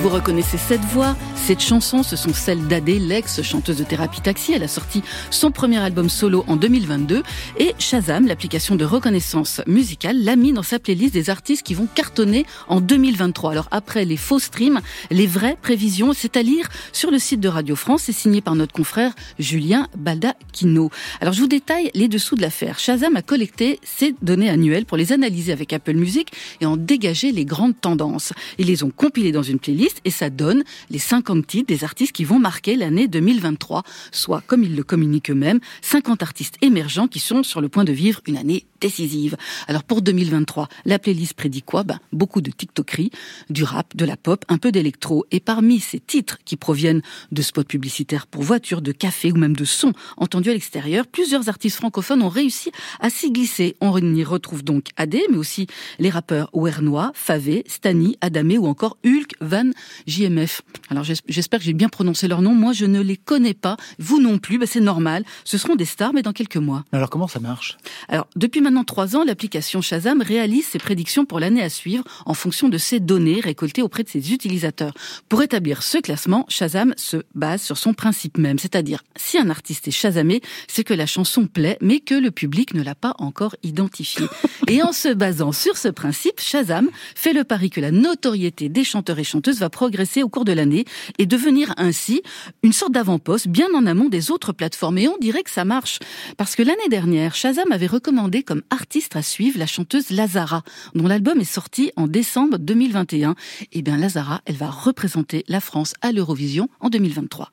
[0.08, 1.18] Vous reconnaissez cette voix
[1.48, 4.52] cette chanson, ce sont celles d'Adé, l'ex-chanteuse de Thérapie Taxi.
[4.52, 7.24] Elle a sorti son premier album solo en 2022
[7.58, 11.88] et Shazam, l'application de reconnaissance musicale, l'a mis dans sa playlist des artistes qui vont
[11.96, 13.52] cartonner en 2023.
[13.52, 17.48] Alors après les faux streams, les vraies prévisions, c'est à lire sur le site de
[17.48, 18.02] Radio France.
[18.08, 20.90] C'est signé par notre confrère Julien Baldacchino.
[21.22, 22.78] Alors je vous détaille les dessous de l'affaire.
[22.78, 26.30] Shazam a collecté ces données annuelles pour les analyser avec Apple Music
[26.60, 28.34] et en dégager les grandes tendances.
[28.58, 32.12] Ils les ont compilées dans une playlist et ça donne les 50 titres des artistes
[32.12, 37.20] qui vont marquer l'année 2023, soit, comme ils le communiquent eux-mêmes, 50 artistes émergents qui
[37.20, 39.38] sont sur le point de vivre une année décisive.
[39.68, 41.84] Alors pour 2023, la playlist prédit quoi?
[41.84, 43.12] Ben, Beaucoup de TikTokeries,
[43.50, 45.26] du rap, de la pop, un peu d'électro.
[45.32, 49.56] Et parmi ces titres qui proviennent de spots publicitaires pour voitures, de café ou même
[49.56, 53.76] de sons entendus à l'extérieur, plusieurs artistes francophones ont réussi à s'y glisser.
[53.82, 55.68] On y retrouve donc AD, mais aussi
[56.00, 59.72] les rappeurs Wernois, Favé, Stani, Adamé ou encore Hulk, Van,
[60.06, 60.62] JMF.
[60.90, 62.54] Alors j'espère que j'ai bien prononcé leur nom.
[62.54, 63.78] Moi, je ne les connais pas.
[64.00, 64.58] Vous non plus.
[64.58, 65.24] Ben, c'est normal.
[65.44, 66.84] Ce seront des stars, mais dans quelques mois.
[66.92, 67.78] Alors comment ça marche?
[68.08, 72.34] Alors depuis maintenant trois ans, l'application Shazam réalise ses prédictions pour l'année à suivre en
[72.34, 74.94] fonction de ces données récoltées auprès de ses utilisateurs.
[75.30, 79.88] Pour établir ce classement, Shazam se base sur son principe même, c'est-à-dire si un artiste
[79.88, 83.56] est Shazamé, c'est que la chanson plaît, mais que le public ne l'a pas encore
[83.64, 84.26] identifié.
[84.68, 88.84] Et en se basant sur ce principe, Shazam fait le pari que la notoriété des
[88.84, 90.86] chanteurs et chanteuses va progresser au cours de l'année
[91.18, 92.22] et devenir ainsi
[92.64, 94.98] une sorte d'avant-poste bien en amont des autres plateformes.
[94.98, 96.00] Et on dirait que ça marche.
[96.38, 100.64] Parce que l'année dernière, Shazam avait recommandé comme artiste à suivre la chanteuse Lazara,
[100.96, 103.36] dont l'album est sorti en décembre 2021.
[103.74, 107.50] Et bien Lazara, elle va représenter la France à l'Eurovision en 2023.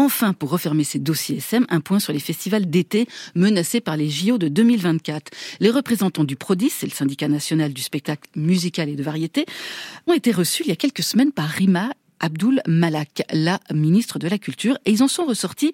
[0.00, 4.08] Enfin, pour refermer ces dossiers SM, un point sur les festivals d'été menacés par les
[4.08, 5.30] JO de 2024.
[5.60, 9.44] Les représentants du PRODIS, c'est le syndicat national du spectacle musical et de variété,
[10.06, 14.28] ont été reçus il y a quelques semaines par Rima Abdul Malak, la ministre de
[14.28, 15.72] la Culture, et ils en sont ressortis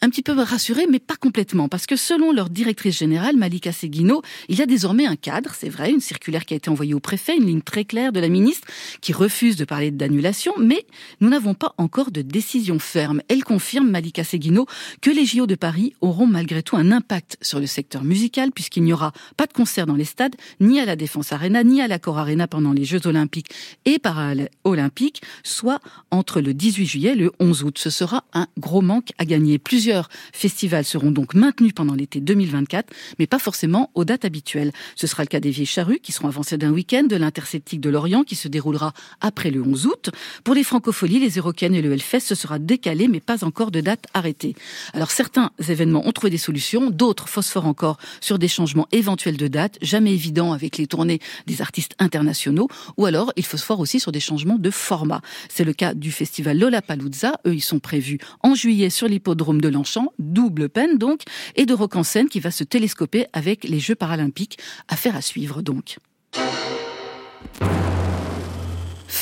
[0.00, 4.22] un petit peu rassurés, mais pas complètement, parce que selon leur directrice générale, Malika Seguino,
[4.48, 7.00] il y a désormais un cadre, c'est vrai, une circulaire qui a été envoyée au
[7.00, 8.66] préfet, une ligne très claire de la ministre
[9.00, 10.86] qui refuse de parler d'annulation, mais
[11.20, 13.20] nous n'avons pas encore de décision ferme.
[13.28, 14.66] Elle confirme, Malika Seguino,
[15.00, 18.84] que les JO de Paris auront malgré tout un impact sur le secteur musical, puisqu'il
[18.84, 21.88] n'y aura pas de concert dans les stades, ni à la Défense Arena, ni à
[21.88, 23.50] l'Accor Arena pendant les Jeux Olympiques
[23.84, 27.78] et Paralympiques, soit entre le 18 juillet et le 11 août.
[27.78, 29.58] Ce sera un gros manque à gagner.
[29.58, 34.72] Plusieurs festivals seront donc maintenus pendant l'été 2024, mais pas forcément aux dates habituelles.
[34.96, 37.90] Ce sera le cas des Vieilles Charrues, qui seront avancées d'un week-end, de l'Interceptique de
[37.90, 40.10] Lorient, qui se déroulera après le 11 août.
[40.44, 43.80] Pour les Francopholies, les Eurocaines et le Hellfest, ce sera décalé, mais pas encore de
[43.80, 44.54] date arrêtée.
[44.92, 49.48] Alors certains événements ont trouvé des solutions, d'autres phosphorent encore sur des changements éventuels de
[49.48, 54.12] date, jamais évidents avec les tournées des artistes internationaux, ou alors il phosphore aussi sur
[54.12, 55.20] des changements de format.
[55.48, 57.40] C'est le cas du festival Lollapalooza.
[57.46, 61.22] Eux, ils sont prévus en juillet sur l'hippodrome de Longchamp, double peine donc,
[61.56, 64.58] et de Rock en scène qui va se télescoper avec les Jeux paralympiques.
[64.88, 65.96] Affaire à suivre donc.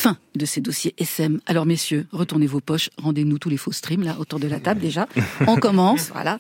[0.07, 1.41] fin de ces dossiers SM.
[1.47, 4.81] Alors messieurs, retournez vos poches, rendez-nous tous les faux streams là autour de la table
[4.81, 5.09] déjà.
[5.47, 6.39] On commence, voilà.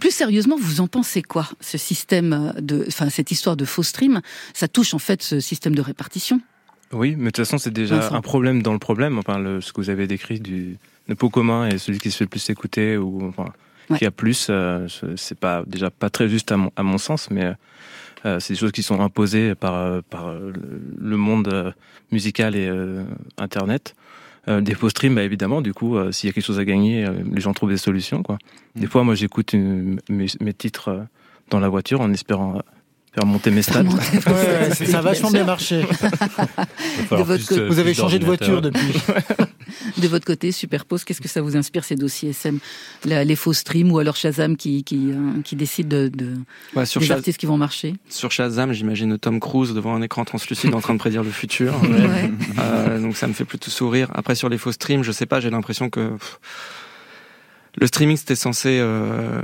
[0.00, 4.20] Plus sérieusement, vous en pensez quoi Ce système de, enfin cette histoire de faux stream,
[4.54, 6.40] ça touche en fait ce système de répartition?
[6.92, 8.14] Oui, mais de toute façon, c'est déjà Vincent.
[8.14, 9.18] un problème dans le problème.
[9.18, 10.76] Enfin, le, ce que vous avez décrit du
[11.08, 13.46] le pot commun et celui qui se fait le plus écouter ou enfin,
[13.90, 13.98] Ouais.
[13.98, 16.98] qui a plus, euh, ce- c'est pas déjà pas très juste à mon, à mon
[16.98, 17.52] sens, mais
[18.24, 20.52] euh, c'est des choses qui sont imposées par euh, par euh,
[20.98, 21.72] le- monde
[22.10, 23.04] musical et euh,
[23.38, 23.94] Internet.
[24.48, 26.64] Euh, des faux streams, bah, évidemment, du coup, euh, s'il y a quelque chose à
[26.64, 28.22] gagner, euh, les gens trouvent des solutions.
[28.24, 28.38] Quoi.
[28.76, 31.04] Des fois, moi, j'écoute mes, mes titres
[31.50, 32.62] dans la voiture en espérant
[33.16, 33.82] faire monter mes stats.
[33.82, 35.82] Ouais, ça a vachement bien marché.
[37.10, 38.92] Votre côté- euh, Vous avez changé de voiture depuis.
[39.98, 42.58] De votre côté, Superpose, qu'est-ce que ça vous inspire ces dossiers SM
[43.04, 46.34] La- Les faux streams ou alors Shazam qui qui, euh, qui décide de, de
[46.74, 47.94] Ouais, sur, des Shaz- artistes qui vont marcher?
[48.08, 51.74] sur Shazam, j'imagine Tom Cruise devant un écran translucide en train de prédire le futur.
[51.82, 52.30] Ouais.
[52.58, 54.08] Euh, donc ça me fait plutôt sourire.
[54.14, 56.38] Après sur les faux streams, je sais pas, j'ai l'impression que pff,
[57.78, 59.40] le streaming c'était censé euh,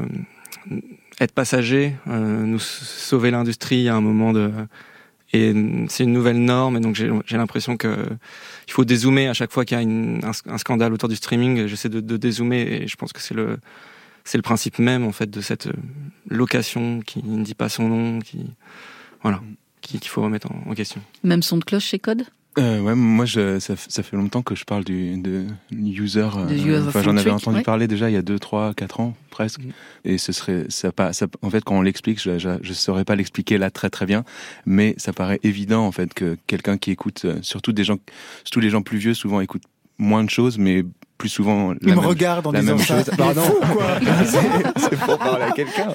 [1.20, 4.50] être passager, euh, nous sauver l'industrie à un moment de
[5.34, 5.54] et
[5.88, 8.06] c'est une nouvelle norme et donc j'ai l'impression que
[8.68, 11.66] il faut dézoomer à chaque fois qu'il y a un, scandale autour du streaming.
[11.66, 13.58] J'essaie de, de dézoomer et je pense que c'est le
[14.24, 15.68] c'est le principe même en fait de cette
[16.28, 18.44] location qui ne dit pas son nom, qui
[19.22, 19.40] voilà,
[19.80, 21.00] qui- qu'il faut remettre en question.
[21.24, 22.24] Même son de cloche chez Code?
[22.58, 26.20] Euh, ouais, moi, je, ça, ça fait longtemps que je parle du de user.
[26.36, 27.62] euh, De user enfin, j'en avais entendu ouais.
[27.62, 29.60] parler déjà il y a 2, 3, 4 ans presque.
[29.60, 29.72] Mhm.
[30.04, 33.06] Et ce serait, ça, pas, ça, en fait, quand on l'explique, je, je, je saurais
[33.06, 34.24] pas l'expliquer là très très bien,
[34.66, 37.96] mais ça paraît évident en fait que quelqu'un qui écoute, euh, surtout des gens,
[38.44, 39.62] surtout les gens plus vieux, souvent écoutent
[40.02, 40.84] moins de choses, mais
[41.18, 42.96] plus souvent la Il me même- regarde en la disant même ça.
[43.04, 43.10] chose.
[43.16, 43.42] Pardon.
[43.42, 43.86] fou, quoi.
[44.76, 45.88] C'est pour parler à quelqu'un.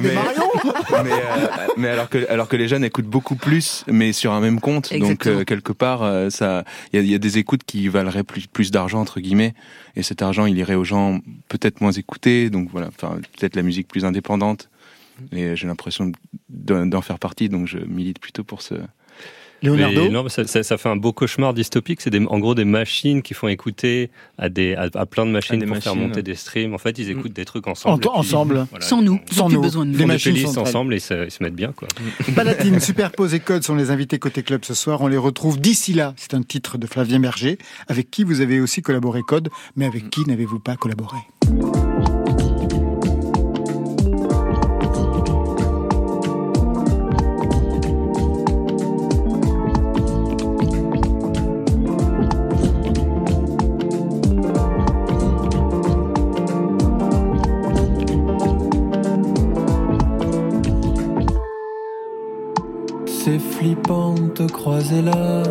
[0.00, 1.46] Mais euh,
[1.76, 4.90] mais alors que alors que les jeunes écoutent beaucoup plus, mais sur un même compte.
[4.92, 5.40] Donc Exactement.
[5.40, 8.70] euh, quelque part, euh, ça, il y y a des écoutes qui valeraient plus plus
[8.70, 9.54] d'argent entre guillemets,
[9.96, 12.50] et cet argent il irait aux gens peut-être moins écoutés.
[12.50, 14.68] Donc voilà, enfin peut-être la musique plus indépendante.
[15.32, 16.12] Et j'ai l'impression
[16.48, 18.74] d'en faire partie, donc je milite plutôt pour ce.
[19.62, 22.00] Leonardo Mais non, ça, ça- ça fait un beau cauchemar dystopique.
[22.00, 25.58] C'est en gros des machines qui font écouter à, des, à, à plein de machines
[25.58, 26.74] des pour faire monter des streams.
[26.74, 28.00] En fait, ils écoutent des trucs En- ensemble.
[28.00, 28.66] puis, ensemble.
[28.70, 29.60] voilà, Sans nous, ils ils ont Sans plus nous.
[29.62, 29.98] besoin de nous.
[29.98, 31.72] Des machines ensemble et ils se, ils se mettent bien.
[31.72, 31.88] Quoi.
[32.34, 35.00] Palatine, Superpose et Code sont les invités côté club ce soir.
[35.02, 36.14] On les retrouve d'ici là.
[36.16, 37.58] C'est un titre de Flavien Berger,
[37.88, 41.18] avec qui vous avez aussi collaboré Code, mais avec qui n'avez-vous pas collaboré?
[64.46, 65.42] Te croiser là.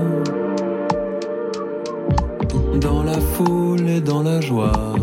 [2.81, 4.95] Dans la foule et dans la joie.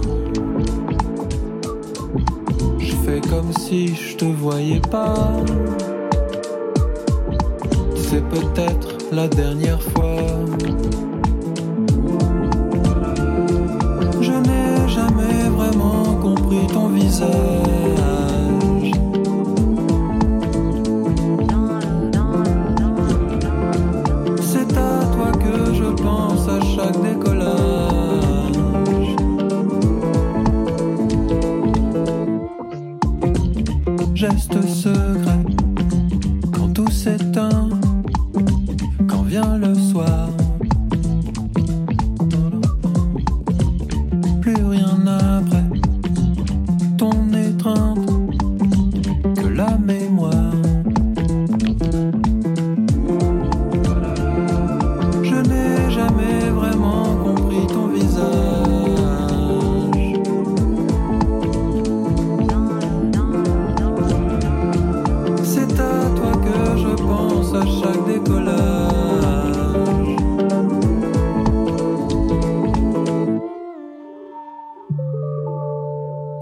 [2.78, 5.14] Je fais comme si je te voyais pas.
[7.96, 10.20] C'est peut-être la dernière fois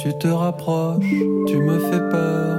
[0.05, 1.03] Tu te rapproches,
[1.47, 2.59] tu me fais peur.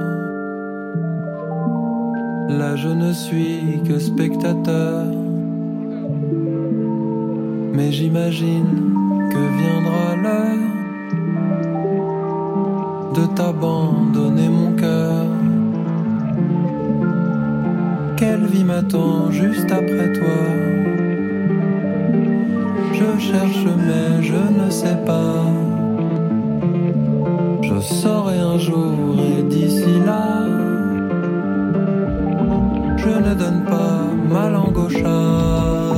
[2.48, 5.04] Là je ne suis que spectateur.
[7.72, 8.66] Mais j'imagine
[9.30, 10.72] que viendra l'heure
[13.14, 15.26] de t'abandonner mon cœur.
[18.16, 20.40] Quelle vie m'attend juste après toi?
[22.92, 25.65] Je cherche mais je ne sais pas.
[27.88, 30.44] Saurai un jour et d'ici là,
[32.96, 35.95] je ne donne pas ma langue au chat.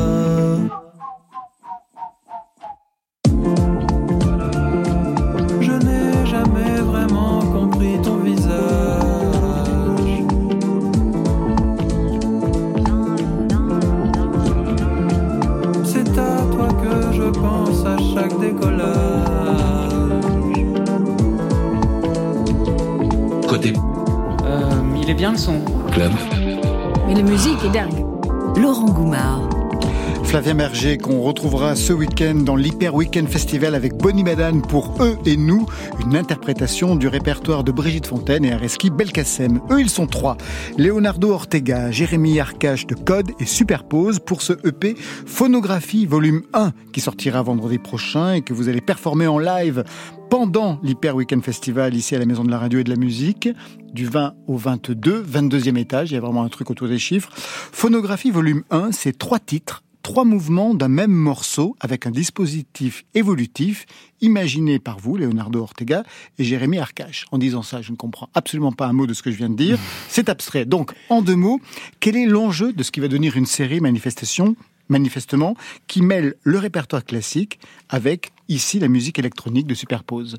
[30.79, 35.67] Qu'on retrouvera ce week-end dans l'Hyper Weekend Festival avec Bonnie Madane pour Eux et Nous,
[36.01, 39.61] une interprétation du répertoire de Brigitte Fontaine et Areski Belkacem.
[39.73, 40.37] Eux, ils sont trois.
[40.77, 44.95] Leonardo Ortega, Jérémy Arcache de Code et Superpose pour ce EP
[45.27, 49.83] Phonographie volume 1 qui sortira vendredi prochain et que vous allez performer en live
[50.31, 53.49] pendant l'Hyper Weekend Festival ici à la Maison de la Radio et de la Musique,
[53.93, 57.31] du 20 au 22, 22e étage, il y a vraiment un truc autour des chiffres.
[57.35, 63.85] Phonographie volume 1, c'est trois titres trois mouvements d'un même morceau avec un dispositif évolutif
[64.23, 66.03] imaginé par vous, Leonardo Ortega
[66.39, 67.27] et Jérémy Arcache.
[67.31, 69.51] En disant ça, je ne comprends absolument pas un mot de ce que je viens
[69.51, 69.79] de dire.
[70.09, 70.65] C'est abstrait.
[70.65, 71.61] Donc, en deux mots,
[72.01, 74.57] quel est l'enjeu de ce qui va devenir une série manifestation
[74.89, 75.55] manifestement,
[75.89, 80.39] qui mêle le répertoire classique avec, ici, la musique électronique de superpose?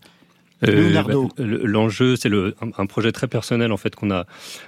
[0.61, 4.25] Le- L'enjeu, c'est le, un, projet très personnel en fait qu'on a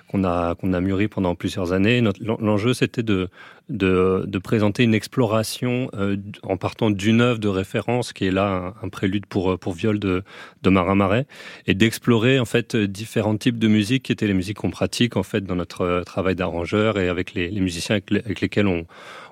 [0.07, 2.01] qu'on a qu'on a mûri pendant plusieurs années.
[2.21, 3.29] L'enjeu, c'était de,
[3.69, 8.73] de de présenter une exploration euh, en partant d'une œuvre de référence qui est là
[8.81, 10.23] un, prélude pour pour viol de
[10.63, 11.25] de Marin Marais
[11.67, 15.17] et d'explorer en fait euh, différents types de musique qui étaient les musiques qu'on pratique
[15.17, 18.85] en fait dans notre euh, travail d'arrangeur et avec les, les musiciens avec lesquels on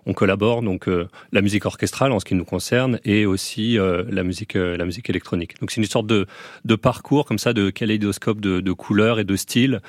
[0.05, 4.03] on collabore donc euh, la musique orchestrale en ce qui nous concerne et aussi euh,
[4.09, 5.59] la musique euh, la musique électronique.
[5.59, 6.25] Donc c'est une sorte de
[6.65, 9.81] de parcours comme ça, de kaléidoscope de, couleurs et de styles,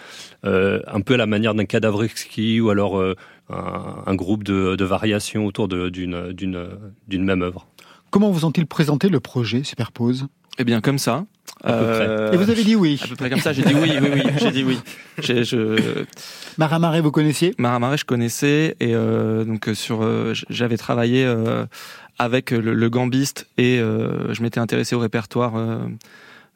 [0.43, 3.03] un peu à la manière d'un cadavre exquis ou alors
[3.49, 7.67] un, groupe de, variations autour d'une d'une même œuvre.
[8.11, 10.27] Comment vous ont-ils présenté le projet Superpose?
[10.61, 11.25] Eh bien, comme ça.
[11.65, 12.35] À peu près.
[12.35, 13.01] Et vous avez dit oui.
[13.03, 14.79] À peu près comme ça, j'ai dit oui, oui, oui, j'ai dit oui.
[15.19, 16.05] J'ai- Je...
[16.59, 17.55] Maramare, vous connaissiez?
[17.59, 21.65] Maramare, je connaissais et euh, donc euh, sur, euh, j'avais travaillé euh,
[22.19, 25.79] avec le, le gambiste et euh, je m'étais intéressé au répertoire euh,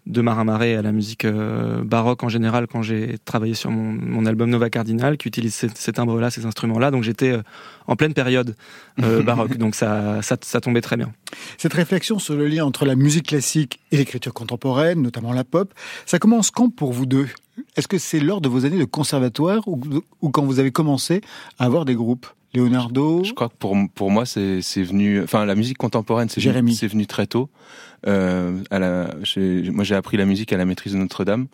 [0.07, 3.93] de Maramare et à la musique euh, baroque en général quand j'ai travaillé sur mon,
[3.93, 6.91] mon album Nova Cardinal qui utilise ces, ces timbres-là, ces instruments-là.
[6.91, 7.43] Donc j'étais euh,
[7.87, 8.55] en pleine période
[9.03, 11.13] euh, baroque, donc ça, ça, ça tombait très bien.
[11.57, 15.73] Cette réflexion sur le lien entre la musique classique et l'écriture contemporaine, notamment la pop,
[16.05, 17.29] ça commence quand pour vous deux?
[17.77, 19.81] Est-ce que c'est lors de vos années de conservatoire ou,
[20.21, 21.23] ou quand vous avez commencé
[21.59, 22.27] à avoir des groupes?
[22.55, 25.23] Leonardo Je crois que pour, pour moi, c'est c'est venu.
[25.23, 27.51] Enfin, la musique contemporaine, c'est venu, c'est venu très tôt.
[28.07, 29.11] Euh, à la,
[29.73, 31.47] moi, j'ai appris la musique à la maîtrise de Notre-Dame.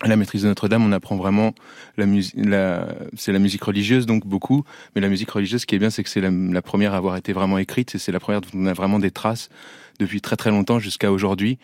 [0.00, 1.54] À la maîtrise de Notre-Dame, on apprend vraiment
[1.96, 2.34] la musique.
[2.36, 4.64] La, c'est la musique religieuse, donc beaucoup.
[4.94, 6.96] Mais la musique religieuse, ce qui est bien, c'est que c'est la, la première à
[6.96, 7.94] avoir été vraiment écrite.
[7.94, 9.48] Et c'est la première dont on a vraiment des traces
[9.98, 11.58] depuis très très longtemps jusqu'à aujourd'hui.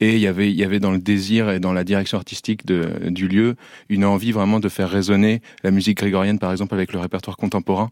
[0.00, 2.64] Et il y avait, il y avait dans le désir et dans la direction artistique
[2.64, 3.56] de, du lieu
[3.88, 7.90] une envie vraiment de faire résonner la musique grégorienne, par exemple, avec le répertoire contemporain.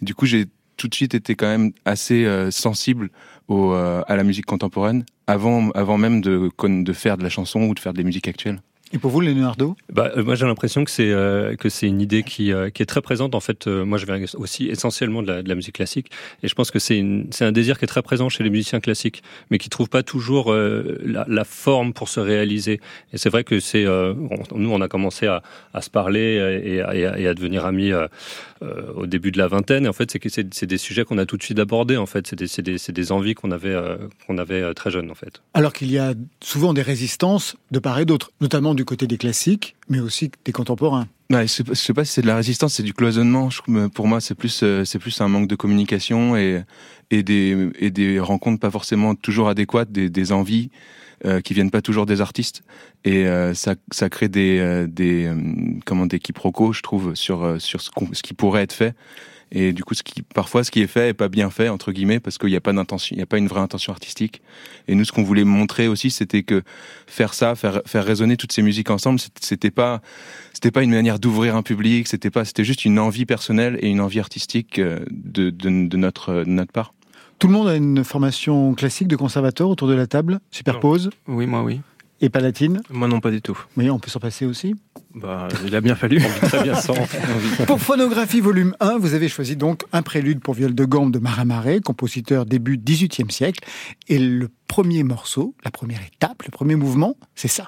[0.00, 3.10] Du coup, j'ai tout de suite été quand même assez euh, sensible
[3.48, 7.60] au, euh, à la musique contemporaine avant, avant même de, de faire de la chanson
[7.64, 8.60] ou de faire des musiques actuelles.
[8.94, 12.00] Et pour vous, Leonardo Bah, euh, moi, j'ai l'impression que c'est euh, que c'est une
[12.02, 13.34] idée qui euh, qui est très présente.
[13.34, 16.10] En fait, moi, je viens aussi essentiellement de la, de la musique classique,
[16.42, 17.00] et je pense que c'est
[17.40, 20.52] un désir qui est très présent chez les musiciens classiques, mais qui trouvent pas toujours
[20.52, 22.80] la, la forme pour se réaliser.
[23.12, 26.94] Et c'est vrai que c'est nous, on a commencé à, à se parler et à,
[26.94, 27.92] et à- et à devenir amis
[28.96, 29.86] au début de la vingtaine.
[29.86, 30.16] Et en fait,
[30.52, 31.96] c'est des sujets qu'on a tout de suite abordés.
[31.96, 33.76] En fait, c'est des c'est des, envies qu'on avait
[34.26, 35.10] qu'on avait très jeunes.
[35.10, 35.42] En fait.
[35.54, 39.18] Alors qu'il y a souvent des résistances de part et d'autre, notamment du côté des
[39.18, 41.06] classiques, mais aussi des contemporains.
[41.30, 43.48] Ouais, je, je sais pas si c'est de la résistance, c'est du cloisonnement.
[43.94, 46.64] Pour moi, c'est plus, euh, c'est plus un manque de communication et,
[47.10, 50.70] des, rencontres pas forcément toujours adéquates, des, envies
[51.24, 52.62] euh, qui viennent pas toujours des artistes.
[53.04, 53.76] Et euh, ça,
[54.10, 55.34] crée des, euh,
[55.86, 58.94] comment, des quiproquos, je trouve, sur, ce qui pourrait être fait.
[59.54, 61.92] Et du coup, ce qui, parfois, ce qui est fait est pas bien fait, entre
[61.92, 64.40] guillemets, parce qu'il n'y a pas d'intention, il n'y a pas une vraie intention artistique.
[64.88, 66.62] Et nous, ce qu'on voulait montrer aussi, c'était que
[67.06, 70.00] faire ça, faire, faire résonner toutes ces musiques ensemble, c'était pas,
[70.54, 73.90] c'était pas une manière d'ouvrir un public, c'était pas, c'était juste une envie personnelle et
[73.90, 76.94] une envie artistique euh, de, de, de notre, de notre part.
[77.38, 81.46] Tout le monde a une formation classique de conservateur autour de la table, superpose Oui,
[81.46, 81.80] moi oui.
[82.22, 82.80] Et palatine.
[82.88, 83.58] Moi non, pas du tout.
[83.76, 84.74] Oui, on peut s'en passer aussi.
[85.14, 86.22] Bah, il a bien fallu.
[86.42, 86.94] Très bien sans.
[87.66, 91.18] Pour Phonographie volume 1, vous avez choisi donc un prélude pour viol de gambe de
[91.18, 93.60] Marin Marais, compositeur début 18e siècle.
[94.08, 97.66] Et le premier morceau, la première étape, le premier mouvement, c'est ça.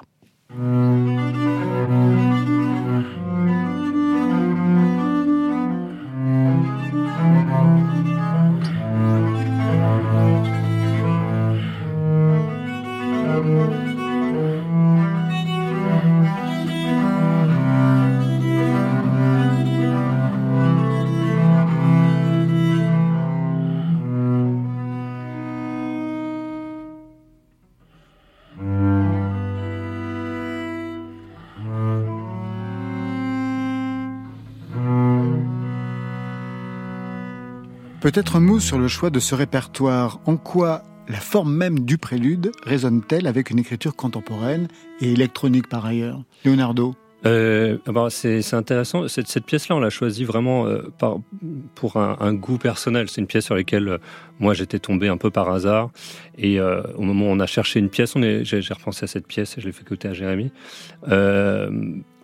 [38.05, 40.19] Peut-être un mot sur le choix de ce répertoire.
[40.27, 44.67] En quoi la forme même du prélude résonne-t-elle avec une écriture contemporaine
[45.01, 46.21] et électronique par ailleurs?
[46.45, 46.93] Leonardo
[47.25, 49.07] euh, bah, c'est intéressant.
[49.07, 51.17] Cette, cette pièce-là, on l'a choisie vraiment euh, par,
[51.73, 53.09] pour un, goût personnel.
[53.09, 53.97] C'est une pièce sur laquelle euh,
[54.39, 55.89] moi j'étais tombé un peu par hasard.
[56.37, 59.57] Et euh, au moment où on a cherché une pièce, j'ai repensé à cette pièce
[59.57, 60.51] et je l'ai fait écouter à Jérémy.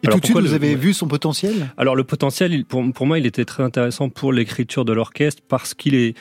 [0.04, 1.72] Et alors tout de suite, vous avez vu son potentiel?
[1.78, 5.74] Alors le potentiel, pour, pour moi, il était très intéressant pour l'écriture de l'orchestre parce
[5.74, 6.16] qu'il est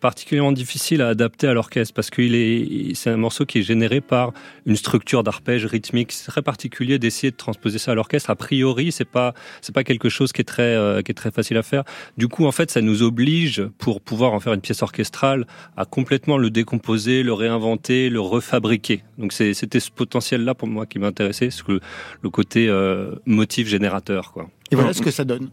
[0.00, 4.00] particulièrement difficile à adapter à l'orchestre parce qu'il est c'est un morceau qui est généré
[4.00, 4.32] par
[4.66, 8.30] une structure d'arpège rythmique c'est très particulier d'essayer de transposer ça à l'orchestre.
[8.30, 11.30] A priori c'est pas c'est pas quelque chose qui est très euh, qui est très
[11.30, 11.84] facile à faire.
[12.16, 15.46] Du coup en fait ça nous oblige pour pouvoir en faire une pièce orchestrale
[15.76, 19.04] à complètement le décomposer le réinventer le refabriquer.
[19.18, 21.80] Donc c'est- c'était ce potentiel là pour moi qui m'intéressait c'est le,
[22.22, 24.48] le côté euh, motif générateur quoi.
[24.72, 25.50] Et voilà ce que ça donne.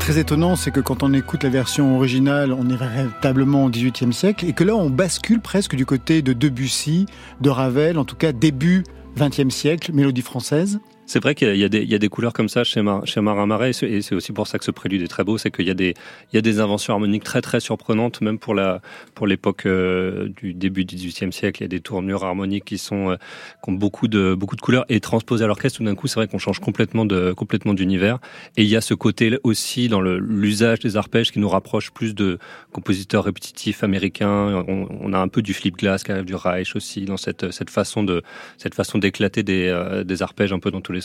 [0.00, 4.12] Très étonnant, c'est que quand on écoute la version originale, on est véritablement au XVIIIe
[4.12, 7.06] siècle, et que là, on bascule presque du côté de Debussy,
[7.42, 8.82] de Ravel, en tout cas début
[9.16, 10.80] XXe siècle, mélodie française.
[11.12, 13.72] C'est vrai qu'il y, y a des- couleurs comme ça chez, Mar chez Marin et
[13.72, 15.94] c'est- aussi pour ça que ce prélude est très beau, c'est qu'il y, a des-
[16.32, 18.80] y a des inventions harmoniques très très surprenantes, même pour la
[19.16, 21.62] pour l'époque euh, du début du XVIIIe siècle.
[21.62, 23.16] Il y a des tournures harmoniques qui sont euh,
[23.64, 25.78] qui ont beaucoup de beaucoup de couleurs et transposées à l'orchestre.
[25.78, 28.20] Tout d'un coup, c'est vrai qu'on change complètement de complètement d'univers.
[28.56, 32.14] Et il y a ce côté aussi dans l'usage des arpèges qui nous rapproche plus
[32.14, 32.38] de
[32.70, 34.64] compositeurs répétitifs américains.
[34.68, 37.50] On, on a un peu du flip glass, qui arrive du Reich aussi dans cette
[37.50, 38.22] cette façon de
[38.58, 40.99] cette façon d'éclater des, euh, des arpèges un peu dans tous les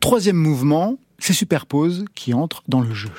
[0.00, 3.10] Troisième mouvement, c'est Superpose qui entre dans le jeu.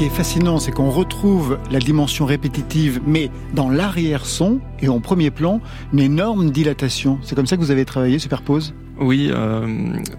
[0.00, 5.30] Qui est fascinant, c'est qu'on retrouve la dimension répétitive, mais dans l'arrière-son et en premier
[5.30, 5.60] plan,
[5.92, 7.18] une énorme dilatation.
[7.20, 8.72] C'est comme ça que vous avez travaillé Superpose?
[8.98, 9.66] Oui, euh,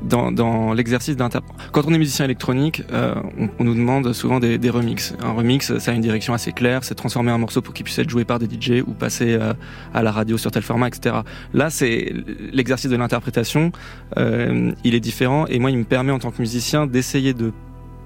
[0.03, 1.71] dans, dans l'exercice d'interprétation.
[1.71, 3.15] Quand on est musicien électronique, euh,
[3.57, 5.15] on, nous demande souvent des, des remixes.
[5.19, 7.97] Un remix, ça a une direction assez claire, c'est transformer un morceau pour qu'il puisse
[7.97, 9.55] être joué par des DJ ou passer euh,
[9.95, 11.21] à la radio sur tel format, etc.
[11.55, 12.13] Là, c'est
[12.53, 13.71] l'exercice de l'interprétation.
[14.15, 17.51] il est différent et moi, il me permet en tant que musicien d'essayer de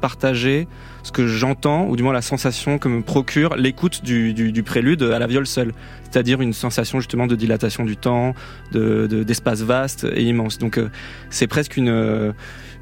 [0.09, 0.67] partager
[1.01, 5.01] ce que j'entends, ou du moins la sensation que me procure l'écoute du, du, prélude
[5.01, 5.71] à la viole seule.
[6.03, 8.35] C'est-à-dire une sensation justement de dilatation du temps,
[8.71, 10.59] de, de- d'espace vaste et immense.
[10.59, 10.89] Donc euh,
[11.31, 12.33] c'est presque une, euh,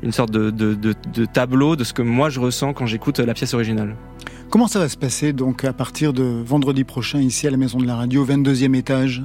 [0.02, 3.20] une sorte de, de, de, de tableau de ce que moi je ressens quand j'écoute
[3.20, 3.96] la pièce originale.
[4.50, 7.78] Comment ça va se passer donc à partir de vendredi prochain ici à la Maison
[7.78, 9.24] de la Radio, 22e étage?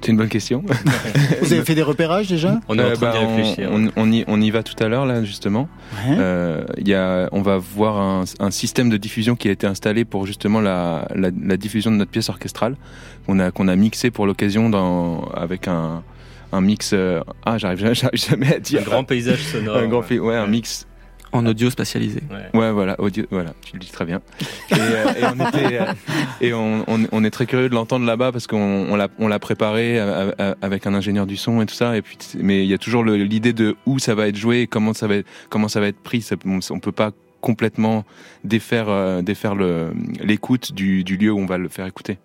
[0.00, 0.62] C'est une bonne question.
[1.42, 3.68] Vous avez fait des repérages déjà On est en Euh, train bah, d'y réfléchir.
[3.72, 5.68] on, on- on y, on y va tout à l'heure là justement.
[5.92, 6.16] Ouais.
[6.18, 9.66] Euh, il y a, on va voir un, un système de diffusion qui a été
[9.66, 12.76] installé pour justement la, la, la diffusion de notre pièce orchestrale
[13.26, 16.02] qu'on a qu'on a mixé pour l'occasion dans avec un
[16.52, 16.92] un mix.
[16.94, 17.78] euh, ah, j'arrive
[18.14, 18.80] jamais, à dire.
[18.80, 19.76] Un grand paysage sonore.
[19.76, 20.86] un grand fi- ouais, un mix.
[21.32, 22.22] En audio spatialisé.
[22.54, 22.70] Ouais.
[22.72, 24.20] Voilà, audio, voilà, tu le dis très bien.
[24.70, 25.04] Et, euh,
[25.38, 25.92] on était, euh,
[26.40, 28.86] et on, on, est très curieux de l'entendre là-bas parce qu'on
[29.18, 31.96] on l'a, préparé à- à- avec un ingénieur du son et tout ça.
[31.96, 34.66] Et puis, mais il y a toujours l'idée de où ça va être joué et
[34.66, 36.22] comment ça va être, comment ça va être pris.
[36.22, 38.04] Ça, on, peut pas complètement
[38.44, 39.54] défaire, euh, défaire
[40.22, 42.18] l'écoute du lieu où on va le faire écouter.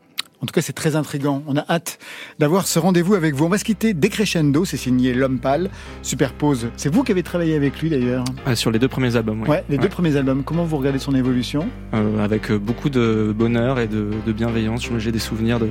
[0.44, 1.42] En tout cas, c'est très intrigant.
[1.48, 2.00] On a hâte
[2.38, 3.46] d'avoir ce rendez-vous avec vous.
[3.46, 5.70] On va se quitter Décrescendo, c'est signé L'Homme Pâle.
[6.02, 8.26] Superpose, c'est vous qui avez travaillé avec lui d'ailleurs.
[8.46, 9.48] Euh, sur les deux premiers albums, oui.
[9.48, 10.44] Ouais, les deux premiers albums.
[10.44, 11.70] Comment vous regardez son évolution?
[11.94, 14.84] Euh, avec euh, beaucoup de bonheur et de, de bienveillance.
[14.84, 15.70] Je- J'ai des souvenirs de,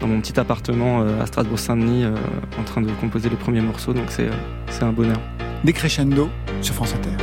[0.00, 2.14] dans mon petit appartement à Strasbourg-Saint-Denis euh,
[2.58, 4.32] en train de composer les premiers morceaux, donc c'est euh,
[4.70, 5.20] c'est un bonheur.
[5.62, 6.30] Décrescendo
[6.62, 7.22] sur France Inter.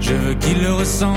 [0.00, 1.16] Je veux qu'il le ressente.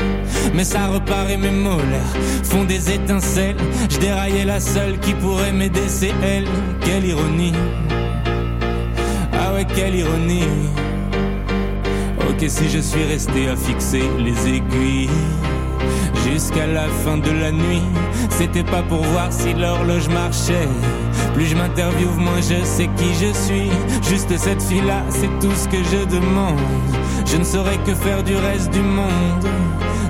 [0.53, 3.55] Mais ça repart mes molaires font des étincelles.
[3.89, 6.47] Je déraillais la seule qui pourrait m'aider, c'est elle.
[6.83, 7.53] Quelle ironie.
[9.33, 10.43] Ah ouais, quelle ironie.
[12.29, 15.09] Ok, si je suis resté à fixer les aiguilles
[16.27, 17.83] jusqu'à la fin de la nuit,
[18.29, 20.67] c'était pas pour voir si l'horloge marchait.
[21.33, 23.69] Plus je m'interviewe, moins je sais qui je suis.
[24.09, 26.59] Juste cette fille-là, c'est tout ce que je demande.
[27.25, 29.45] Je ne saurais que faire du reste du monde.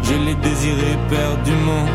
[0.03, 1.85] Je l'ai désiré perdument.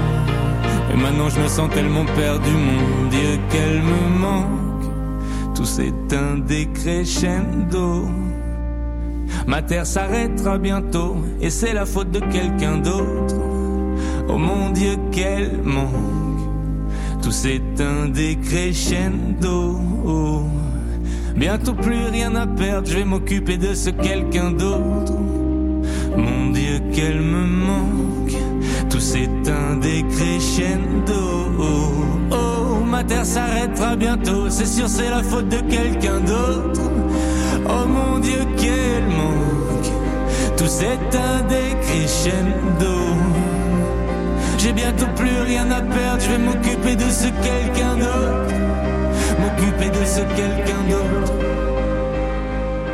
[0.92, 5.54] Et maintenant je me sens tellement perdu, mon Dieu, qu'elle me manque.
[5.54, 8.08] Tout s'éteint des crescendo.
[9.46, 13.45] Ma terre s'arrêtera bientôt, et c'est la faute de quelqu'un d'autre.
[14.28, 15.92] Oh mon Dieu, quel manque.
[17.22, 19.78] Tout s'éteint des crescendo.
[20.04, 20.42] Oh.
[21.36, 25.12] Bientôt plus rien à perdre, je vais m'occuper de ce quelqu'un d'autre.
[26.16, 28.36] Mon Dieu, qu'elle me manque.
[28.88, 31.50] Tout s'éteint des crescendo.
[31.58, 36.80] Oh, oh, ma terre s'arrêtera bientôt, c'est sûr, c'est la faute de quelqu'un d'autre.
[37.68, 39.90] Oh mon Dieu, quel manque.
[40.56, 43.25] Tout s'éteint des crescendo.
[44.66, 48.52] J'ai bientôt plus rien à perdre, je vais m'occuper de ce quelqu'un d'autre.
[49.38, 51.75] M'occuper de ce quelqu'un d'autre.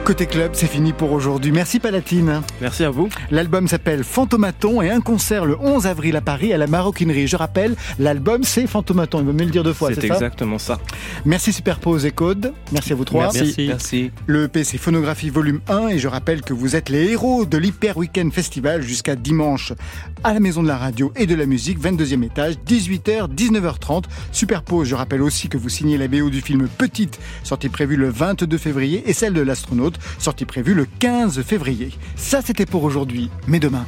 [0.04, 1.52] Côté club, c'est fini pour aujourd'hui.
[1.52, 2.42] Merci Palatine.
[2.60, 3.08] Merci à vous.
[3.30, 7.28] L'album s'appelle Fantomaton et un concert le 11 avril à Paris à la Maroquinerie.
[7.28, 9.20] Je rappelle, l'album c'est Fantomaton.
[9.20, 10.80] Il vaut mieux le dire deux fois, c'est ça exactement ça.
[11.24, 12.52] Merci Superpose et Code.
[12.72, 13.30] Merci à vous trois.
[13.32, 13.66] Merci.
[13.68, 14.10] Merci.
[14.26, 17.56] Le EP c'est Phonographie Volume 1 et je rappelle que vous êtes les héros de
[17.56, 19.72] l'Hyper Weekend Festival jusqu'à dimanche
[20.24, 24.04] à la Maison de la Radio et de la Musique, 22e étage, 18h, 19h30.
[24.30, 28.08] Superpose, je rappelle aussi que vous signez la BO du film Petite, sortie prévue le
[28.08, 31.90] 22 février, et celle de l'astronaute, sortie prévue le 15 février.
[32.16, 33.86] Ça, c'était pour aujourd'hui, mais demain.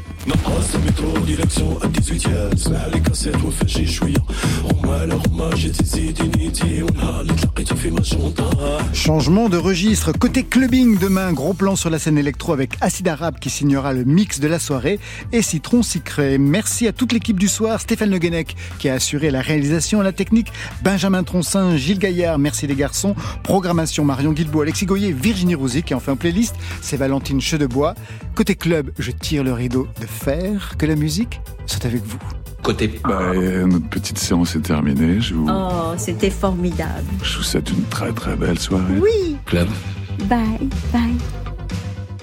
[8.93, 10.13] Changement de registre.
[10.13, 14.05] Côté clubbing demain, gros plan sur la scène électro avec Acid Arabe qui signera le
[14.05, 14.99] mix de la soirée
[15.33, 16.39] et Citron Sicré.
[16.39, 20.05] Merci à toute l'équipe du soir, Stéphane Le Guenec qui a assuré la réalisation, et
[20.05, 20.53] la technique,
[20.83, 25.97] Benjamin Troncin, Gilles Gaillard, merci les garçons, programmation Marion Guilbault, Alexis Goyer, Virginie Rouzic et
[25.97, 27.95] enfin playlist, c'est Valentine Chedebois.
[28.35, 32.19] Côté club, je tire le rideau de fer, que la musique soit avec vous.
[32.63, 35.21] Côté Bah, euh, notre petite séance est terminée.
[35.21, 37.05] Je vous, Oh, c'était formidable.
[37.23, 38.99] je vous souhaite une très très belle soirée.
[39.01, 39.69] Oui, club.
[40.29, 41.54] bye, bye.